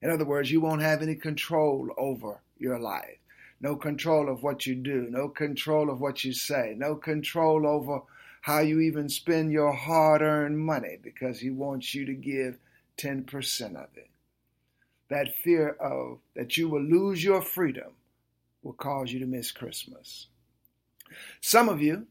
In 0.02 0.12
other 0.12 0.26
words, 0.26 0.52
you 0.52 0.62
won't 0.62 0.84
have 0.84 1.02
any 1.02 1.16
control 1.16 1.90
over 1.98 2.40
your 2.58 2.78
life. 2.78 3.18
No 3.62 3.76
control 3.76 4.30
of 4.30 4.42
what 4.42 4.66
you 4.66 4.76
do, 4.76 5.08
no 5.10 5.28
control 5.28 5.90
of 5.90 6.00
what 6.00 6.24
you 6.24 6.34
say, 6.34 6.74
no 6.78 6.96
control 6.96 7.68
over 7.68 8.02
how 8.42 8.60
you 8.60 8.80
even 8.80 9.10
spend 9.10 9.52
your 9.52 9.74
hard 9.74 10.22
earned 10.22 10.60
money 10.60 10.98
because 11.02 11.40
he 11.40 11.50
wants 11.50 11.94
you 11.94 12.06
to 12.06 12.14
give 12.14 12.58
10% 12.98 13.76
of 13.76 13.90
it. 13.96 14.10
That 15.10 15.38
fear 15.38 15.70
of 15.70 16.20
that 16.36 16.56
you 16.56 16.70
will 16.70 16.84
lose 16.84 17.24
your 17.24 17.42
freedom 17.42 17.94
will 18.64 18.74
cause 18.74 19.12
you 19.12 19.20
to 19.20 19.26
miss 19.26 19.52
Christmas. 19.52 20.28
Some 21.42 21.68
of 21.70 21.82
you 21.82 22.08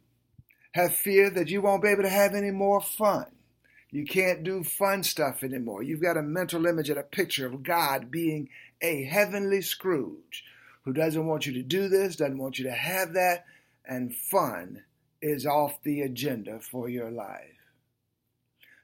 have 0.73 0.95
fear 0.95 1.31
that 1.31 1.49
you 1.49 1.62
won't 1.62 1.83
be 1.83 1.88
able 1.88 2.02
to 2.02 2.09
have 2.09 2.35
any 2.35 2.50
more 2.50 2.81
fun. 2.81 3.26
You 3.90 4.05
can't 4.05 4.45
do 4.45 4.62
fun 4.64 5.02
stuff 5.02 5.43
anymore. 5.43 5.83
You've 5.83 6.02
got 6.02 6.19
a 6.19 6.23
mental 6.23 6.67
image 6.67 6.90
and 6.90 6.99
a 6.99 7.05
picture 7.05 7.47
of 7.47 7.62
God 7.62 8.11
being 8.11 8.50
a 8.83 9.05
heavenly 9.05 9.62
Scrooge 9.62 10.45
who 10.88 10.95
doesn't 10.95 11.26
want 11.26 11.45
you 11.45 11.52
to 11.52 11.62
do 11.62 11.87
this, 11.87 12.16
doesn't 12.16 12.38
want 12.38 12.59
you 12.59 12.64
to 12.64 12.73
have 12.73 13.12
that, 13.12 13.45
and 13.87 14.14
fun 14.14 14.83
is 15.21 15.45
off 15.45 15.83
the 15.83 16.00
agenda 16.00 16.59
for 16.61 16.88
your 16.88 17.11
life. 17.11 17.59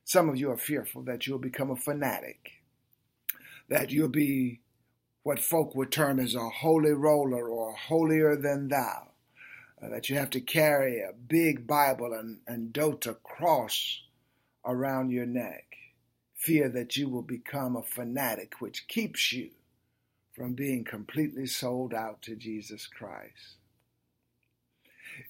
Some 0.05 0.29
of 0.29 0.37
you 0.37 0.51
are 0.51 0.59
fearful 0.59 1.01
that 1.05 1.27
you'll 1.27 1.39
become 1.39 1.71
a 1.71 1.77
fanatic, 1.77 2.61
that 3.71 3.91
you'll 3.91 4.11
be 4.11 4.61
what 5.23 5.39
folk 5.39 5.75
would 5.75 5.91
term 5.91 6.21
as 6.21 6.35
a 6.35 6.51
holy 6.51 6.93
roller 6.93 7.49
or 7.49 7.73
holier 7.75 8.37
than 8.37 8.69
thou, 8.69 9.09
uh, 9.83 9.89
that 9.89 10.11
you 10.11 10.19
have 10.19 10.29
to 10.29 10.43
carry 10.43 11.01
a 11.01 11.15
big 11.15 11.67
Bible 11.67 12.13
and, 12.13 12.41
and 12.47 12.71
dote 12.71 13.07
a 13.07 13.15
cross 13.15 14.03
around 14.67 15.09
your 15.09 15.25
neck. 15.25 15.65
Fear 16.35 16.69
that 16.69 16.99
you 16.99 17.09
will 17.09 17.23
become 17.23 17.77
a 17.77 17.83
fanatic, 17.83 18.61
which 18.61 18.89
keeps 18.89 19.33
you 19.33 19.49
from 20.35 20.55
being 20.55 20.85
completely 20.85 21.47
sold 21.47 21.95
out 21.95 22.23
to 22.23 22.35
Jesus 22.35 22.87
Christ. 22.87 23.57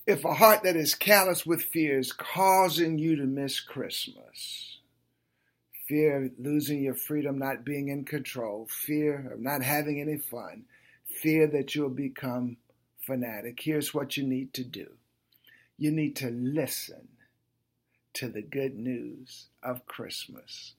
If 0.06 0.24
a 0.24 0.34
heart 0.34 0.62
that 0.62 0.76
is 0.76 0.94
callous 0.94 1.44
with 1.44 1.62
fear 1.62 1.98
is 1.98 2.12
causing 2.12 2.98
you 2.98 3.16
to 3.16 3.26
miss 3.26 3.60
Christmas, 3.60 4.78
fear 5.86 6.24
of 6.24 6.32
losing 6.38 6.82
your 6.82 6.94
freedom, 6.94 7.38
not 7.38 7.64
being 7.64 7.88
in 7.88 8.04
control, 8.04 8.66
fear 8.70 9.32
of 9.32 9.40
not 9.40 9.62
having 9.62 10.00
any 10.00 10.16
fun, 10.16 10.64
fear 11.04 11.46
that 11.48 11.74
you'll 11.74 11.90
become 11.90 12.56
fanatic, 13.00 13.60
here's 13.60 13.92
what 13.92 14.16
you 14.16 14.26
need 14.26 14.54
to 14.54 14.64
do. 14.64 14.88
You 15.76 15.90
need 15.90 16.16
to 16.16 16.30
listen 16.30 17.08
to 18.14 18.28
the 18.28 18.42
good 18.42 18.76
news 18.76 19.48
of 19.62 19.86
Christmas. 19.86 20.74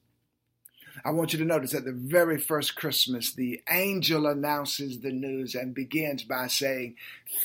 I 1.04 1.12
want 1.12 1.34
you 1.34 1.40
to 1.40 1.46
notice 1.46 1.72
that 1.72 1.86
the 1.86 1.92
very 1.92 2.40
first 2.40 2.76
Christmas, 2.76 3.34
the 3.34 3.62
angel 3.70 4.28
announces 4.28 5.00
the 5.00 5.12
news 5.12 5.56
and 5.56 5.74
begins 5.74 6.24
by 6.24 6.48
saying, 6.48 6.96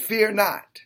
Fear 0.07 0.33
not, 0.33 0.83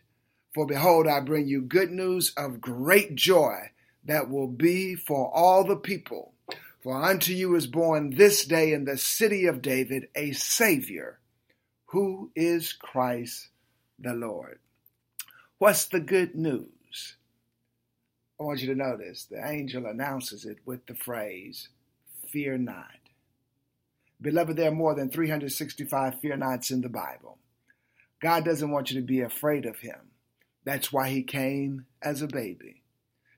for 0.55 0.67
behold, 0.67 1.07
I 1.07 1.21
bring 1.21 1.47
you 1.47 1.61
good 1.61 1.91
news 1.91 2.33
of 2.37 2.61
great 2.61 3.17
joy 3.17 3.71
that 4.05 4.31
will 4.31 4.49
be 4.49 4.95
for 4.95 5.31
all 5.35 5.65
the 5.65 5.77
people. 5.77 6.33
For 6.83 7.03
unto 7.03 7.33
you 7.33 7.55
is 7.55 7.67
born 7.67 8.11
this 8.11 8.45
day 8.45 8.73
in 8.73 8.85
the 8.85 8.99
city 8.99 9.47
of 9.47 9.63
David 9.63 10.09
a 10.15 10.33
Savior, 10.33 11.19
who 11.87 12.31
is 12.37 12.73
Christ 12.73 13.49
the 13.99 14.13
Lord. 14.13 14.59
What's 15.59 15.87
the 15.87 16.01
good 16.01 16.35
news? 16.35 17.17
I 18.39 18.43
want 18.43 18.61
you 18.61 18.67
to 18.67 18.75
notice 18.75 19.25
the 19.25 19.43
angel 19.47 19.87
announces 19.87 20.45
it 20.45 20.59
with 20.67 20.85
the 20.87 20.95
phrase, 20.95 21.69
Fear 22.35 22.59
not. 22.59 22.99
Beloved, 24.21 24.57
there 24.57 24.73
are 24.73 24.75
more 24.75 24.97
than 24.97 25.09
365 25.09 26.19
fear 26.19 26.37
nots 26.37 26.73
in 26.73 26.81
the 26.81 26.89
Bible. 26.89 27.39
God 28.21 28.45
doesn't 28.45 28.73
want 28.73 28.91
you 28.91 29.01
to 29.01 29.07
be 29.07 29.21
afraid 29.21 29.65
of 29.65 29.79
Him. 29.79 30.11
That's 30.65 30.93
why 30.93 31.11
He 31.11 31.23
came 31.23 31.87
as 32.03 32.23
a 32.23 32.27
baby. 32.27 32.83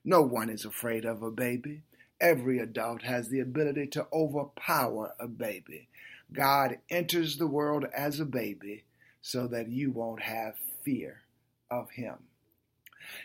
No 0.03 0.23
one 0.23 0.49
is 0.49 0.65
afraid 0.65 1.05
of 1.05 1.21
a 1.21 1.29
baby. 1.29 1.83
Every 2.19 2.57
adult 2.57 3.03
has 3.03 3.29
the 3.29 3.39
ability 3.39 3.85
to 3.89 4.07
overpower 4.11 5.13
a 5.19 5.27
baby. 5.27 5.89
God 6.33 6.79
enters 6.89 7.37
the 7.37 7.45
world 7.45 7.85
as 7.95 8.19
a 8.19 8.25
baby 8.25 8.85
so 9.21 9.45
that 9.45 9.69
you 9.69 9.91
won't 9.91 10.23
have 10.23 10.55
fear 10.83 11.21
of 11.69 11.91
Him. 11.91 12.15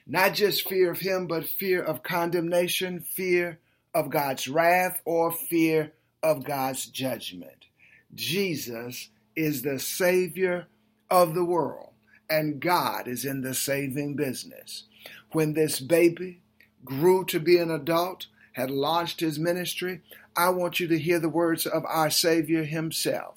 Not 0.07 0.35
just 0.35 0.69
fear 0.69 0.91
of 0.91 1.01
Him, 1.01 1.27
but 1.27 1.49
fear 1.49 1.83
of 1.83 2.03
condemnation, 2.03 3.01
fear 3.01 3.59
of 3.95 4.11
God's 4.11 4.49
wrath, 4.49 5.01
or 5.05 5.33
fear 5.33 5.93
of 6.23 6.45
God's 6.45 6.87
judgment. 6.87 7.67
Jesus 8.15 9.09
is 9.35 9.63
the 9.63 9.79
Savior 9.79 10.67
of 11.11 11.35
the 11.35 11.45
world, 11.45 11.91
and 12.29 12.61
God 12.61 13.09
is 13.09 13.25
in 13.25 13.43
the 13.43 13.55
saving 13.55 14.17
business. 14.17 14.85
When 15.33 15.55
this 15.55 15.81
baby 15.81 16.41
grew 16.85 17.25
to 17.27 17.41
be 17.41 17.59
an 17.59 17.71
adult, 17.71 18.27
had 18.53 18.71
launched 18.71 19.21
his 19.21 19.39
ministry, 19.39 20.03
I 20.37 20.51
want 20.51 20.81
you 20.81 20.87
to 20.89 20.99
hear 20.99 21.19
the 21.19 21.29
words 21.29 21.67
of 21.67 21.85
our 21.87 22.11
Savior 22.11 22.65
himself. 22.65 23.37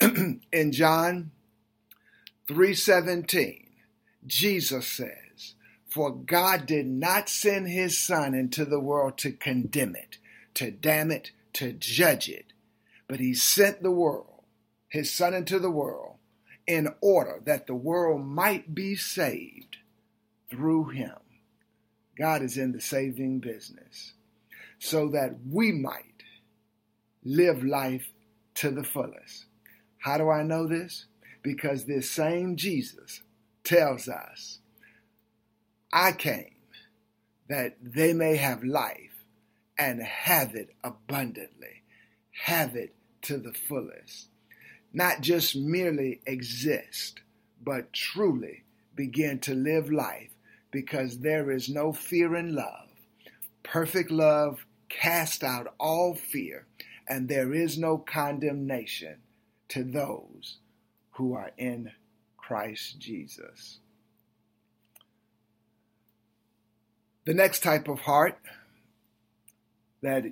in 0.00 0.72
John 0.72 1.30
3:17, 2.48 3.66
Jesus 4.26 4.86
says, 4.86 5.21
"For 5.92 6.14
God 6.14 6.64
did 6.66 6.86
not 6.86 7.28
send 7.28 7.68
his 7.68 7.98
son 7.98 8.34
into 8.34 8.64
the 8.64 8.80
world 8.80 9.18
to 9.18 9.32
condemn 9.32 9.94
it, 9.94 10.16
to 10.54 10.70
damn 10.70 11.10
it, 11.10 11.32
to 11.54 11.72
judge 11.74 12.30
it, 12.30 12.54
but 13.08 13.20
he 13.20 13.34
sent 13.34 13.82
the 13.82 13.90
world, 13.90 14.42
his 14.88 15.10
son 15.10 15.34
into 15.34 15.58
the 15.58 15.70
world, 15.70 16.16
in 16.66 16.88
order 17.02 17.42
that 17.44 17.66
the 17.66 17.74
world 17.74 18.24
might 18.24 18.74
be 18.74 18.96
saved 18.96 19.76
through 20.48 20.88
him." 20.90 21.18
God 22.16 22.42
is 22.42 22.56
in 22.56 22.72
the 22.72 22.80
saving 22.80 23.40
business 23.40 24.14
so 24.78 25.08
that 25.10 25.44
we 25.44 25.72
might 25.72 26.22
live 27.22 27.62
life 27.62 28.12
to 28.54 28.70
the 28.70 28.84
fullest. 28.84 29.44
How 29.98 30.16
do 30.16 30.30
I 30.30 30.42
know 30.42 30.66
this? 30.66 31.04
Because 31.42 31.84
this 31.84 32.10
same 32.10 32.56
Jesus 32.56 33.22
tells 33.62 34.08
us, 34.08 34.60
I 35.92 36.12
came 36.12 36.54
that 37.48 37.76
they 37.82 38.14
may 38.14 38.36
have 38.36 38.64
life 38.64 39.24
and 39.78 40.02
have 40.02 40.54
it 40.54 40.70
abundantly, 40.82 41.82
have 42.30 42.76
it 42.76 42.94
to 43.22 43.36
the 43.36 43.52
fullest. 43.52 44.28
Not 44.92 45.20
just 45.20 45.56
merely 45.56 46.20
exist, 46.26 47.20
but 47.62 47.92
truly 47.92 48.64
begin 48.94 49.38
to 49.40 49.54
live 49.54 49.90
life 49.90 50.30
because 50.70 51.18
there 51.18 51.50
is 51.50 51.68
no 51.68 51.92
fear 51.92 52.36
in 52.36 52.54
love. 52.54 52.88
Perfect 53.62 54.10
love 54.10 54.66
casts 54.88 55.42
out 55.42 55.74
all 55.78 56.14
fear, 56.14 56.66
and 57.08 57.28
there 57.28 57.54
is 57.54 57.78
no 57.78 57.98
condemnation 57.98 59.16
to 59.68 59.84
those 59.84 60.58
who 61.12 61.34
are 61.34 61.52
in 61.56 61.90
Christ 62.36 62.98
Jesus. 62.98 63.78
The 67.24 67.34
next 67.34 67.62
type 67.62 67.86
of 67.86 68.00
heart 68.00 68.38
that 70.02 70.24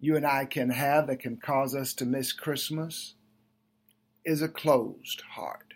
you 0.00 0.16
and 0.16 0.26
I 0.26 0.46
can 0.46 0.70
have 0.70 1.06
that 1.06 1.20
can 1.20 1.36
cause 1.36 1.74
us 1.74 1.92
to 1.94 2.06
miss 2.06 2.32
Christmas 2.32 3.14
is 4.24 4.40
a 4.40 4.48
closed 4.48 5.22
heart. 5.32 5.74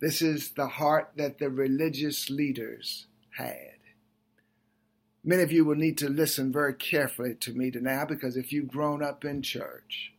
This 0.00 0.22
is 0.22 0.50
the 0.50 0.68
heart 0.68 1.12
that 1.16 1.38
the 1.38 1.50
religious 1.50 2.30
leaders 2.30 3.06
had. 3.36 3.78
Many 5.22 5.42
of 5.42 5.52
you 5.52 5.64
will 5.64 5.76
need 5.76 5.96
to 5.98 6.08
listen 6.08 6.52
very 6.52 6.74
carefully 6.74 7.34
to 7.40 7.52
me 7.52 7.70
now 7.74 8.04
because 8.04 8.36
if 8.36 8.52
you've 8.52 8.68
grown 8.68 9.02
up 9.02 9.24
in 9.24 9.40
church, 9.40 10.12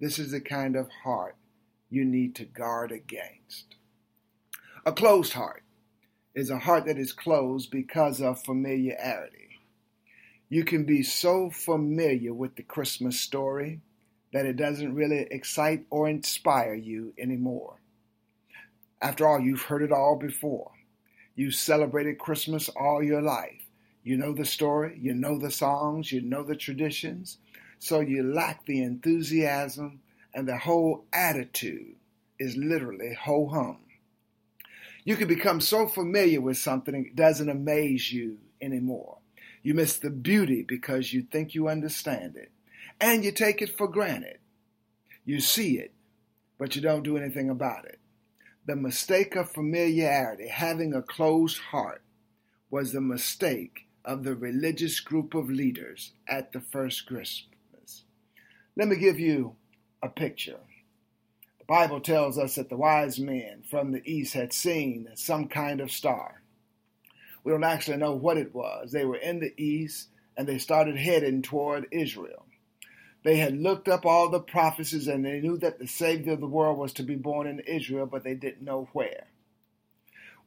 this 0.00 0.18
is 0.18 0.30
the 0.30 0.40
kind 0.40 0.76
of 0.76 0.88
heart 1.04 1.36
you 1.90 2.04
need 2.04 2.34
to 2.36 2.44
guard 2.44 2.92
against. 2.92 3.74
A 4.86 4.92
closed 4.92 5.32
heart 5.32 5.63
is 6.34 6.50
a 6.50 6.58
heart 6.58 6.86
that 6.86 6.98
is 6.98 7.12
closed 7.12 7.70
because 7.70 8.20
of 8.20 8.42
familiarity. 8.42 9.60
You 10.48 10.64
can 10.64 10.84
be 10.84 11.02
so 11.02 11.50
familiar 11.50 12.34
with 12.34 12.56
the 12.56 12.62
Christmas 12.62 13.20
story 13.20 13.80
that 14.32 14.46
it 14.46 14.56
doesn't 14.56 14.94
really 14.94 15.26
excite 15.30 15.86
or 15.90 16.08
inspire 16.08 16.74
you 16.74 17.14
anymore. 17.18 17.80
After 19.00 19.26
all, 19.26 19.40
you've 19.40 19.62
heard 19.62 19.82
it 19.82 19.92
all 19.92 20.16
before. 20.16 20.72
You've 21.36 21.54
celebrated 21.54 22.18
Christmas 22.18 22.68
all 22.68 23.02
your 23.02 23.22
life. 23.22 23.64
You 24.02 24.16
know 24.16 24.32
the 24.32 24.44
story, 24.44 24.98
you 25.00 25.14
know 25.14 25.38
the 25.38 25.50
songs, 25.50 26.12
you 26.12 26.20
know 26.20 26.42
the 26.42 26.56
traditions, 26.56 27.38
so 27.78 28.00
you 28.00 28.22
lack 28.22 28.66
the 28.66 28.82
enthusiasm, 28.82 30.00
and 30.34 30.46
the 30.46 30.58
whole 30.58 31.04
attitude 31.12 31.96
is 32.38 32.56
literally 32.56 33.14
ho 33.14 33.46
hum. 33.46 33.78
You 35.04 35.16
can 35.16 35.28
become 35.28 35.60
so 35.60 35.86
familiar 35.86 36.40
with 36.40 36.56
something 36.56 36.94
it 36.94 37.14
doesn't 37.14 37.50
amaze 37.50 38.10
you 38.10 38.38
anymore. 38.60 39.18
You 39.62 39.74
miss 39.74 39.98
the 39.98 40.10
beauty 40.10 40.62
because 40.62 41.12
you 41.12 41.22
think 41.22 41.54
you 41.54 41.68
understand 41.68 42.36
it, 42.36 42.50
and 43.00 43.24
you 43.24 43.32
take 43.32 43.60
it 43.60 43.76
for 43.76 43.86
granted. 43.86 44.38
You 45.24 45.40
see 45.40 45.78
it, 45.78 45.92
but 46.58 46.74
you 46.74 46.82
don't 46.82 47.02
do 47.02 47.16
anything 47.16 47.50
about 47.50 47.84
it. 47.84 47.98
The 48.66 48.76
mistake 48.76 49.36
of 49.36 49.50
familiarity, 49.50 50.48
having 50.48 50.94
a 50.94 51.02
closed 51.02 51.58
heart, 51.58 52.02
was 52.70 52.92
the 52.92 53.00
mistake 53.00 53.86
of 54.04 54.24
the 54.24 54.34
religious 54.34 55.00
group 55.00 55.34
of 55.34 55.50
leaders 55.50 56.12
at 56.26 56.52
the 56.52 56.60
first 56.60 57.06
Christmas. 57.06 58.04
Let 58.76 58.88
me 58.88 58.96
give 58.96 59.20
you 59.20 59.56
a 60.02 60.08
picture. 60.08 60.58
The 61.66 61.72
Bible 61.72 62.00
tells 62.00 62.36
us 62.36 62.56
that 62.56 62.68
the 62.68 62.76
wise 62.76 63.18
men 63.18 63.62
from 63.70 63.92
the 63.92 64.02
east 64.04 64.34
had 64.34 64.52
seen 64.52 65.08
some 65.14 65.48
kind 65.48 65.80
of 65.80 65.90
star. 65.90 66.42
We 67.42 67.52
don't 67.52 67.64
actually 67.64 67.96
know 67.96 68.12
what 68.12 68.36
it 68.36 68.54
was. 68.54 68.92
They 68.92 69.06
were 69.06 69.16
in 69.16 69.40
the 69.40 69.54
east 69.56 70.08
and 70.36 70.46
they 70.46 70.58
started 70.58 70.98
heading 70.98 71.40
toward 71.40 71.86
Israel. 71.90 72.44
They 73.22 73.38
had 73.38 73.56
looked 73.56 73.88
up 73.88 74.04
all 74.04 74.28
the 74.28 74.40
prophecies 74.40 75.08
and 75.08 75.24
they 75.24 75.40
knew 75.40 75.56
that 75.56 75.78
the 75.78 75.86
Savior 75.86 76.34
of 76.34 76.40
the 76.40 76.46
world 76.46 76.76
was 76.76 76.92
to 76.94 77.02
be 77.02 77.16
born 77.16 77.46
in 77.46 77.60
Israel, 77.60 78.04
but 78.04 78.24
they 78.24 78.34
didn't 78.34 78.60
know 78.60 78.90
where. 78.92 79.28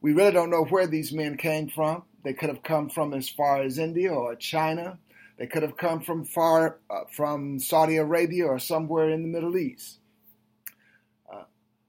We 0.00 0.12
really 0.12 0.30
don't 0.30 0.50
know 0.50 0.66
where 0.66 0.86
these 0.86 1.10
men 1.10 1.36
came 1.36 1.68
from. 1.68 2.04
They 2.22 2.32
could 2.32 2.48
have 2.48 2.62
come 2.62 2.90
from 2.90 3.12
as 3.12 3.28
far 3.28 3.60
as 3.60 3.76
India 3.76 4.14
or 4.14 4.36
China. 4.36 5.00
They 5.36 5.48
could 5.48 5.64
have 5.64 5.76
come 5.76 6.00
from 6.00 6.24
far 6.24 6.78
uh, 6.88 7.06
from 7.10 7.58
Saudi 7.58 7.96
Arabia 7.96 8.46
or 8.46 8.60
somewhere 8.60 9.10
in 9.10 9.22
the 9.22 9.28
Middle 9.28 9.56
East. 9.56 9.97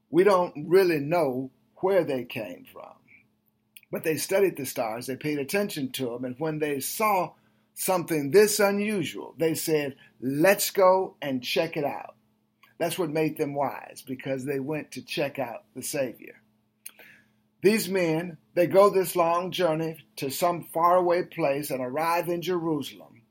We 0.10 0.24
don't 0.24 0.68
really 0.68 1.00
know 1.00 1.52
where 1.78 2.04
they 2.04 2.24
came 2.24 2.66
from. 2.72 2.94
But 3.92 4.04
they 4.04 4.18
studied 4.18 4.58
the 4.58 4.66
stars, 4.66 5.08
they 5.08 5.16
paid 5.16 5.40
attention 5.40 5.92
to 5.94 6.06
them, 6.06 6.26
and 6.26 6.36
when 6.38 6.60
they 6.60 6.80
saw 6.80 7.34
something 7.74 8.30
this 8.30 8.60
unusual, 8.60 9.34
they 9.38 9.56
said, 9.56 9.96
let's 10.22 10.70
go 10.72 11.16
and 11.22 11.44
check 11.44 11.78
it 11.78 11.86
out. 11.86 12.16
That's 12.78 13.00
what 13.00 13.10
made 13.10 13.38
them 13.38 13.56
wise 13.56 14.04
because 14.06 14.46
they 14.46 14.60
went 14.60 14.92
to 14.92 15.02
check 15.02 15.40
out 15.40 15.64
the 15.76 15.82
Savior. 15.82 16.42
These 17.62 17.90
men, 17.90 18.38
they 18.54 18.68
go 18.68 18.90
this 18.90 19.16
long 19.16 19.52
journey 19.52 19.98
to 20.18 20.30
some 20.30 20.64
faraway 20.64 21.24
place 21.24 21.72
and 21.72 21.82
arrive 21.82 22.30
in 22.30 22.42
Jerusalem. 22.42 23.22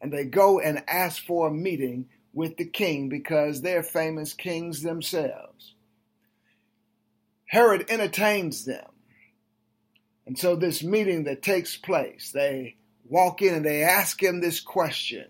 And 0.00 0.12
they 0.12 0.24
go 0.24 0.58
and 0.58 0.84
ask 0.88 1.24
for 1.24 1.48
a 1.48 1.52
meeting 1.52 2.08
with 2.32 2.56
the 2.56 2.64
king 2.64 3.08
because 3.08 3.60
they're 3.60 3.82
famous 3.82 4.32
kings 4.32 4.82
themselves. 4.82 5.73
Herod 7.54 7.88
entertains 7.88 8.64
them. 8.64 8.84
And 10.26 10.36
so, 10.36 10.56
this 10.56 10.82
meeting 10.82 11.22
that 11.24 11.40
takes 11.40 11.76
place, 11.76 12.32
they 12.32 12.74
walk 13.08 13.42
in 13.42 13.54
and 13.54 13.64
they 13.64 13.84
ask 13.84 14.20
him 14.20 14.40
this 14.40 14.58
question 14.58 15.26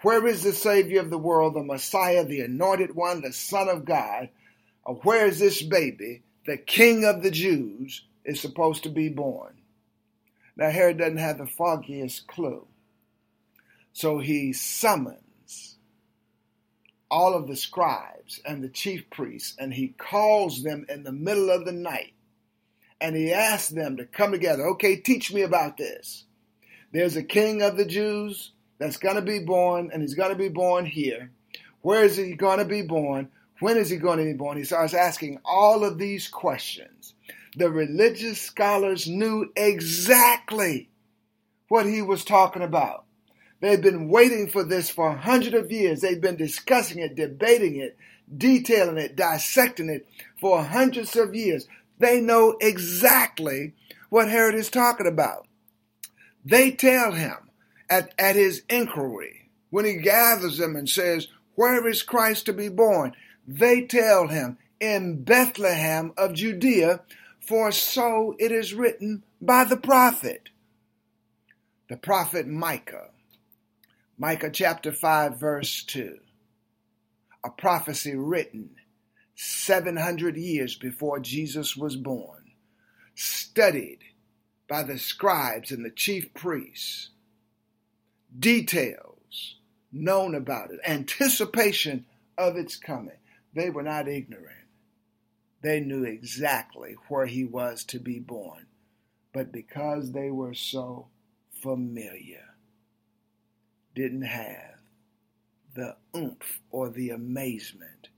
Where 0.00 0.26
is 0.26 0.42
the 0.42 0.54
Savior 0.54 1.02
of 1.02 1.10
the 1.10 1.18
world, 1.18 1.52
the 1.52 1.62
Messiah, 1.62 2.24
the 2.24 2.40
Anointed 2.40 2.94
One, 2.94 3.20
the 3.20 3.34
Son 3.34 3.68
of 3.68 3.84
God? 3.84 4.30
Or 4.84 4.94
where 5.02 5.26
is 5.26 5.40
this 5.40 5.60
baby, 5.60 6.22
the 6.46 6.56
King 6.56 7.04
of 7.04 7.22
the 7.22 7.30
Jews, 7.30 8.02
is 8.24 8.40
supposed 8.40 8.84
to 8.84 8.88
be 8.88 9.10
born? 9.10 9.52
Now, 10.56 10.70
Herod 10.70 10.96
doesn't 10.96 11.18
have 11.18 11.36
the 11.36 11.46
foggiest 11.46 12.28
clue. 12.28 12.66
So 13.92 14.20
he 14.20 14.54
summons 14.54 15.76
all 17.12 17.34
of 17.34 17.46
the 17.46 17.56
scribes 17.56 18.40
and 18.46 18.64
the 18.64 18.70
chief 18.70 19.10
priests, 19.10 19.54
and 19.58 19.74
he 19.74 19.88
calls 19.98 20.62
them 20.62 20.86
in 20.88 21.04
the 21.04 21.12
middle 21.12 21.50
of 21.50 21.66
the 21.66 21.72
night. 21.72 22.14
And 23.02 23.14
he 23.14 23.32
asks 23.32 23.68
them 23.68 23.98
to 23.98 24.06
come 24.06 24.32
together. 24.32 24.66
Okay, 24.68 24.96
teach 24.96 25.32
me 25.32 25.42
about 25.42 25.76
this. 25.76 26.24
There's 26.90 27.16
a 27.16 27.22
king 27.22 27.60
of 27.60 27.76
the 27.76 27.84
Jews 27.84 28.52
that's 28.78 28.96
going 28.96 29.16
to 29.16 29.22
be 29.22 29.40
born, 29.40 29.90
and 29.92 30.00
he's 30.00 30.14
going 30.14 30.30
to 30.30 30.38
be 30.38 30.48
born 30.48 30.86
here. 30.86 31.30
Where 31.82 32.02
is 32.02 32.16
he 32.16 32.32
going 32.32 32.60
to 32.60 32.64
be 32.64 32.82
born? 32.82 33.28
When 33.60 33.76
is 33.76 33.90
he 33.90 33.98
going 33.98 34.18
to 34.18 34.24
be 34.24 34.32
born? 34.32 34.56
He 34.56 34.64
starts 34.64 34.94
asking 34.94 35.38
all 35.44 35.84
of 35.84 35.98
these 35.98 36.28
questions. 36.28 37.14
The 37.56 37.70
religious 37.70 38.40
scholars 38.40 39.06
knew 39.06 39.52
exactly 39.54 40.88
what 41.68 41.84
he 41.84 42.00
was 42.00 42.24
talking 42.24 42.62
about. 42.62 43.01
They've 43.62 43.80
been 43.80 44.08
waiting 44.08 44.48
for 44.48 44.64
this 44.64 44.90
for 44.90 45.10
a 45.10 45.16
hundred 45.16 45.54
of 45.54 45.70
years. 45.70 46.00
They've 46.00 46.20
been 46.20 46.36
discussing 46.36 46.98
it, 46.98 47.14
debating 47.14 47.76
it, 47.76 47.96
detailing 48.36 48.98
it, 48.98 49.14
dissecting 49.14 49.88
it 49.88 50.08
for 50.40 50.64
hundreds 50.64 51.14
of 51.14 51.36
years. 51.36 51.68
They 51.96 52.20
know 52.20 52.56
exactly 52.60 53.74
what 54.10 54.28
Herod 54.28 54.56
is 54.56 54.68
talking 54.68 55.06
about. 55.06 55.46
They 56.44 56.72
tell 56.72 57.12
him 57.12 57.36
at, 57.88 58.12
at 58.18 58.34
his 58.34 58.62
inquiry, 58.68 59.48
when 59.70 59.84
he 59.84 59.94
gathers 59.94 60.58
them 60.58 60.74
and 60.74 60.88
says, 60.88 61.28
Where 61.54 61.86
is 61.86 62.02
Christ 62.02 62.46
to 62.46 62.52
be 62.52 62.68
born? 62.68 63.14
They 63.46 63.82
tell 63.82 64.26
him, 64.26 64.58
In 64.80 65.22
Bethlehem 65.22 66.12
of 66.18 66.34
Judea, 66.34 67.02
for 67.40 67.70
so 67.70 68.34
it 68.40 68.50
is 68.50 68.74
written 68.74 69.22
by 69.40 69.62
the 69.62 69.76
prophet. 69.76 70.48
The 71.88 71.96
prophet 71.96 72.48
Micah 72.48 73.11
Micah 74.22 74.50
chapter 74.50 74.92
5, 74.92 75.40
verse 75.40 75.82
2. 75.82 76.16
A 77.42 77.50
prophecy 77.50 78.14
written 78.14 78.76
700 79.34 80.36
years 80.36 80.76
before 80.76 81.18
Jesus 81.18 81.76
was 81.76 81.96
born, 81.96 82.52
studied 83.16 83.98
by 84.68 84.84
the 84.84 84.96
scribes 84.96 85.72
and 85.72 85.84
the 85.84 85.90
chief 85.90 86.32
priests, 86.34 87.10
details 88.38 89.56
known 89.90 90.36
about 90.36 90.70
it, 90.70 90.78
anticipation 90.86 92.06
of 92.38 92.56
its 92.56 92.76
coming. 92.76 93.18
They 93.56 93.70
were 93.70 93.82
not 93.82 94.06
ignorant. 94.06 94.68
They 95.64 95.80
knew 95.80 96.04
exactly 96.04 96.94
where 97.08 97.26
he 97.26 97.44
was 97.44 97.82
to 97.86 97.98
be 97.98 98.20
born. 98.20 98.66
But 99.34 99.50
because 99.50 100.12
they 100.12 100.30
were 100.30 100.54
so 100.54 101.08
familiar, 101.60 102.51
didn't 103.94 104.22
have 104.22 104.80
the 105.74 105.96
oomph 106.16 106.60
or 106.70 106.90
the 106.90 107.10
amazement 107.10 108.08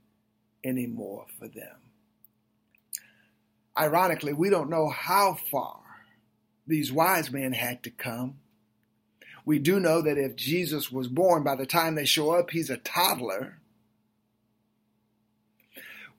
anymore 0.63 1.25
for 1.39 1.47
them. 1.47 1.77
Ironically, 3.77 4.33
we 4.33 4.49
don't 4.49 4.69
know 4.69 4.89
how 4.89 5.37
far 5.51 5.79
these 6.67 6.91
wise 6.91 7.31
men 7.31 7.53
had 7.53 7.83
to 7.83 7.89
come. 7.89 8.35
We 9.45 9.59
do 9.59 9.79
know 9.79 10.01
that 10.01 10.17
if 10.17 10.35
Jesus 10.35 10.91
was 10.91 11.07
born, 11.07 11.43
by 11.43 11.55
the 11.55 11.65
time 11.65 11.95
they 11.95 12.05
show 12.05 12.31
up, 12.31 12.49
he's 12.49 12.69
a 12.69 12.77
toddler. 12.77 13.59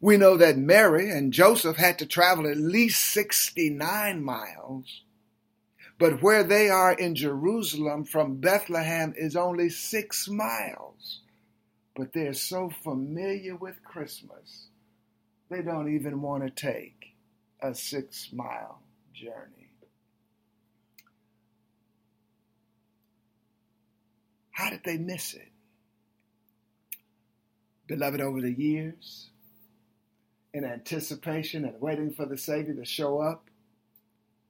We 0.00 0.16
know 0.16 0.36
that 0.36 0.58
Mary 0.58 1.10
and 1.10 1.32
Joseph 1.32 1.76
had 1.76 1.98
to 1.98 2.06
travel 2.06 2.46
at 2.46 2.56
least 2.56 3.02
69 3.12 4.22
miles 4.22 5.02
but 5.98 6.22
where 6.22 6.44
they 6.44 6.68
are 6.68 6.92
in 6.92 7.14
Jerusalem 7.14 8.04
from 8.04 8.36
Bethlehem 8.36 9.14
is 9.16 9.36
only 9.36 9.70
six 9.70 10.28
miles. 10.28 11.20
But 11.94 12.12
they're 12.12 12.34
so 12.34 12.70
familiar 12.84 13.56
with 13.56 13.82
Christmas, 13.82 14.68
they 15.50 15.62
don't 15.62 15.94
even 15.94 16.20
want 16.20 16.44
to 16.44 16.50
take 16.50 17.14
a 17.62 17.74
six 17.74 18.30
mile 18.32 18.82
journey. 19.14 19.70
How 24.50 24.70
did 24.70 24.80
they 24.84 24.98
miss 24.98 25.34
it? 25.34 25.52
Beloved, 27.86 28.20
over 28.20 28.40
the 28.40 28.52
years, 28.52 29.30
in 30.52 30.64
anticipation 30.64 31.64
and 31.64 31.80
waiting 31.80 32.10
for 32.10 32.26
the 32.26 32.38
Savior 32.38 32.74
to 32.74 32.84
show 32.84 33.20
up, 33.20 33.45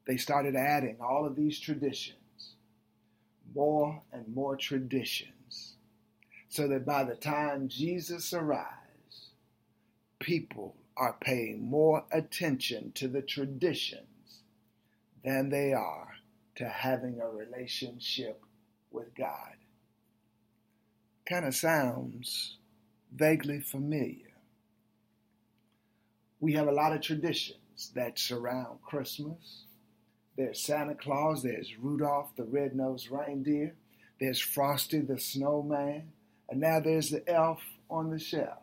they 0.07 0.17
started 0.17 0.55
adding 0.55 0.97
all 1.01 1.27
of 1.27 1.35
these 1.35 1.59
traditions, 1.59 2.55
more 3.55 4.03
and 4.13 4.27
more 4.35 4.57
traditions, 4.57 5.75
so 6.49 6.69
that 6.69 6.87
by 6.87 7.05
the 7.05 7.17
time 7.17 7.69
Jesus 7.69 8.33
arrives, 8.33 9.31
people 10.21 10.77
are 10.97 11.17
paying 11.21 11.69
more 11.69 12.05
attention 12.13 12.93
to 12.95 13.09
the 13.09 13.21
traditions 13.21 14.43
than 15.25 15.51
they 15.51 15.73
are 15.73 16.15
to 16.55 16.69
having 16.69 17.21
a 17.21 17.29
relationship 17.29 18.41
with 18.91 19.15
God. 19.15 19.57
Kind 21.29 21.45
of 21.45 21.55
sounds 21.55 22.57
vaguely 23.15 23.61
familiar. 23.61 24.33
We 26.39 26.53
have 26.53 26.69
a 26.69 26.73
lot 26.73 26.93
of 26.93 27.01
traditions 27.01 27.91
that 27.95 28.19
surround 28.19 28.81
Christmas 28.83 29.66
there's 30.37 30.61
Santa 30.61 30.95
Claus, 30.95 31.43
there's 31.43 31.79
Rudolph 31.79 32.37
the 32.37 32.45
red-nosed 32.45 33.11
reindeer, 33.11 33.75
there's 34.21 34.41
Frosty 34.41 35.01
the 35.01 35.19
snowman, 35.19 36.13
and 36.49 36.61
now 36.61 36.81
there's 36.81 37.11
the 37.11 37.29
elf 37.29 37.61
on 37.91 38.11
the 38.11 38.19
shelf. 38.19 38.59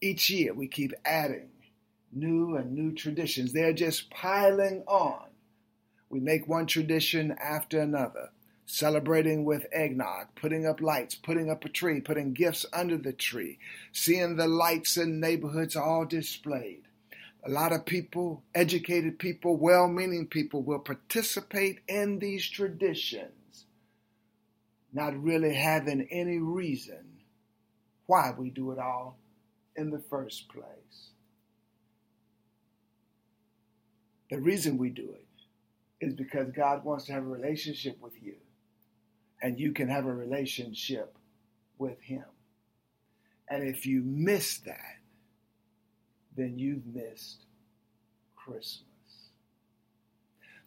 Each 0.00 0.28
year 0.30 0.52
we 0.52 0.66
keep 0.68 0.92
adding 1.04 1.50
new 2.12 2.56
and 2.56 2.72
new 2.74 2.92
traditions. 2.92 3.52
They're 3.52 3.72
just 3.72 4.10
piling 4.10 4.82
on. 4.86 5.26
We 6.10 6.20
make 6.20 6.46
one 6.46 6.66
tradition 6.66 7.34
after 7.40 7.80
another, 7.80 8.30
celebrating 8.66 9.44
with 9.44 9.66
eggnog, 9.72 10.26
putting 10.34 10.66
up 10.66 10.80
lights, 10.80 11.14
putting 11.14 11.50
up 11.50 11.64
a 11.64 11.68
tree, 11.68 12.00
putting 12.00 12.34
gifts 12.34 12.66
under 12.72 12.98
the 12.98 13.12
tree, 13.12 13.58
seeing 13.92 14.36
the 14.36 14.46
lights 14.46 14.96
in 14.96 15.20
neighborhoods 15.20 15.76
all 15.76 16.04
displayed. 16.04 16.82
A 17.44 17.50
lot 17.50 17.72
of 17.72 17.84
people, 17.84 18.44
educated 18.54 19.18
people, 19.18 19.56
well 19.56 19.88
meaning 19.88 20.28
people, 20.28 20.62
will 20.62 20.78
participate 20.78 21.80
in 21.88 22.20
these 22.20 22.48
traditions, 22.48 23.66
not 24.92 25.20
really 25.20 25.54
having 25.54 26.06
any 26.10 26.38
reason 26.38 27.04
why 28.06 28.32
we 28.36 28.50
do 28.50 28.70
it 28.70 28.78
all 28.78 29.18
in 29.74 29.90
the 29.90 29.98
first 29.98 30.48
place. 30.48 31.10
The 34.30 34.38
reason 34.38 34.78
we 34.78 34.90
do 34.90 35.10
it 35.14 35.26
is 36.06 36.14
because 36.14 36.50
God 36.52 36.84
wants 36.84 37.06
to 37.06 37.12
have 37.12 37.24
a 37.24 37.26
relationship 37.26 38.00
with 38.00 38.22
you, 38.22 38.36
and 39.42 39.58
you 39.58 39.72
can 39.72 39.88
have 39.88 40.06
a 40.06 40.14
relationship 40.14 41.16
with 41.76 42.00
Him. 42.00 42.24
And 43.48 43.64
if 43.64 43.84
you 43.84 44.00
miss 44.04 44.58
that, 44.58 45.01
then 46.36 46.58
you've 46.58 46.86
missed 46.86 47.44
Christmas. 48.36 48.86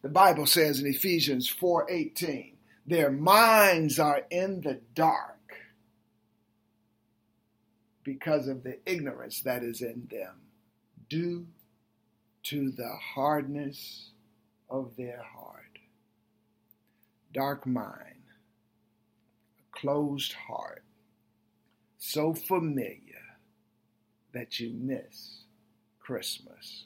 The 0.01 0.09
Bible 0.09 0.45
says 0.45 0.79
in 0.79 0.85
Ephesians 0.85 1.49
4:18, 1.49 2.57
their 2.85 3.11
minds 3.11 3.97
are 3.99 4.21
in 4.29 4.61
the 4.61 4.81
dark 4.93 5.55
because 8.03 8.47
of 8.47 8.63
the 8.63 8.79
ignorance 8.85 9.41
that 9.41 9.63
is 9.63 9.81
in 9.81 10.07
them 10.11 10.41
due 11.09 11.47
to 12.43 12.71
the 12.71 12.95
hardness 13.15 14.11
of 14.69 14.95
their 14.95 15.23
heart. 15.23 15.79
Dark 17.33 17.65
mind, 17.65 18.23
closed 19.71 20.33
heart, 20.33 20.83
so 21.97 22.33
familiar 22.33 23.39
that 24.31 24.59
you 24.59 24.71
miss 24.71 25.44
Christmas. 26.05 26.85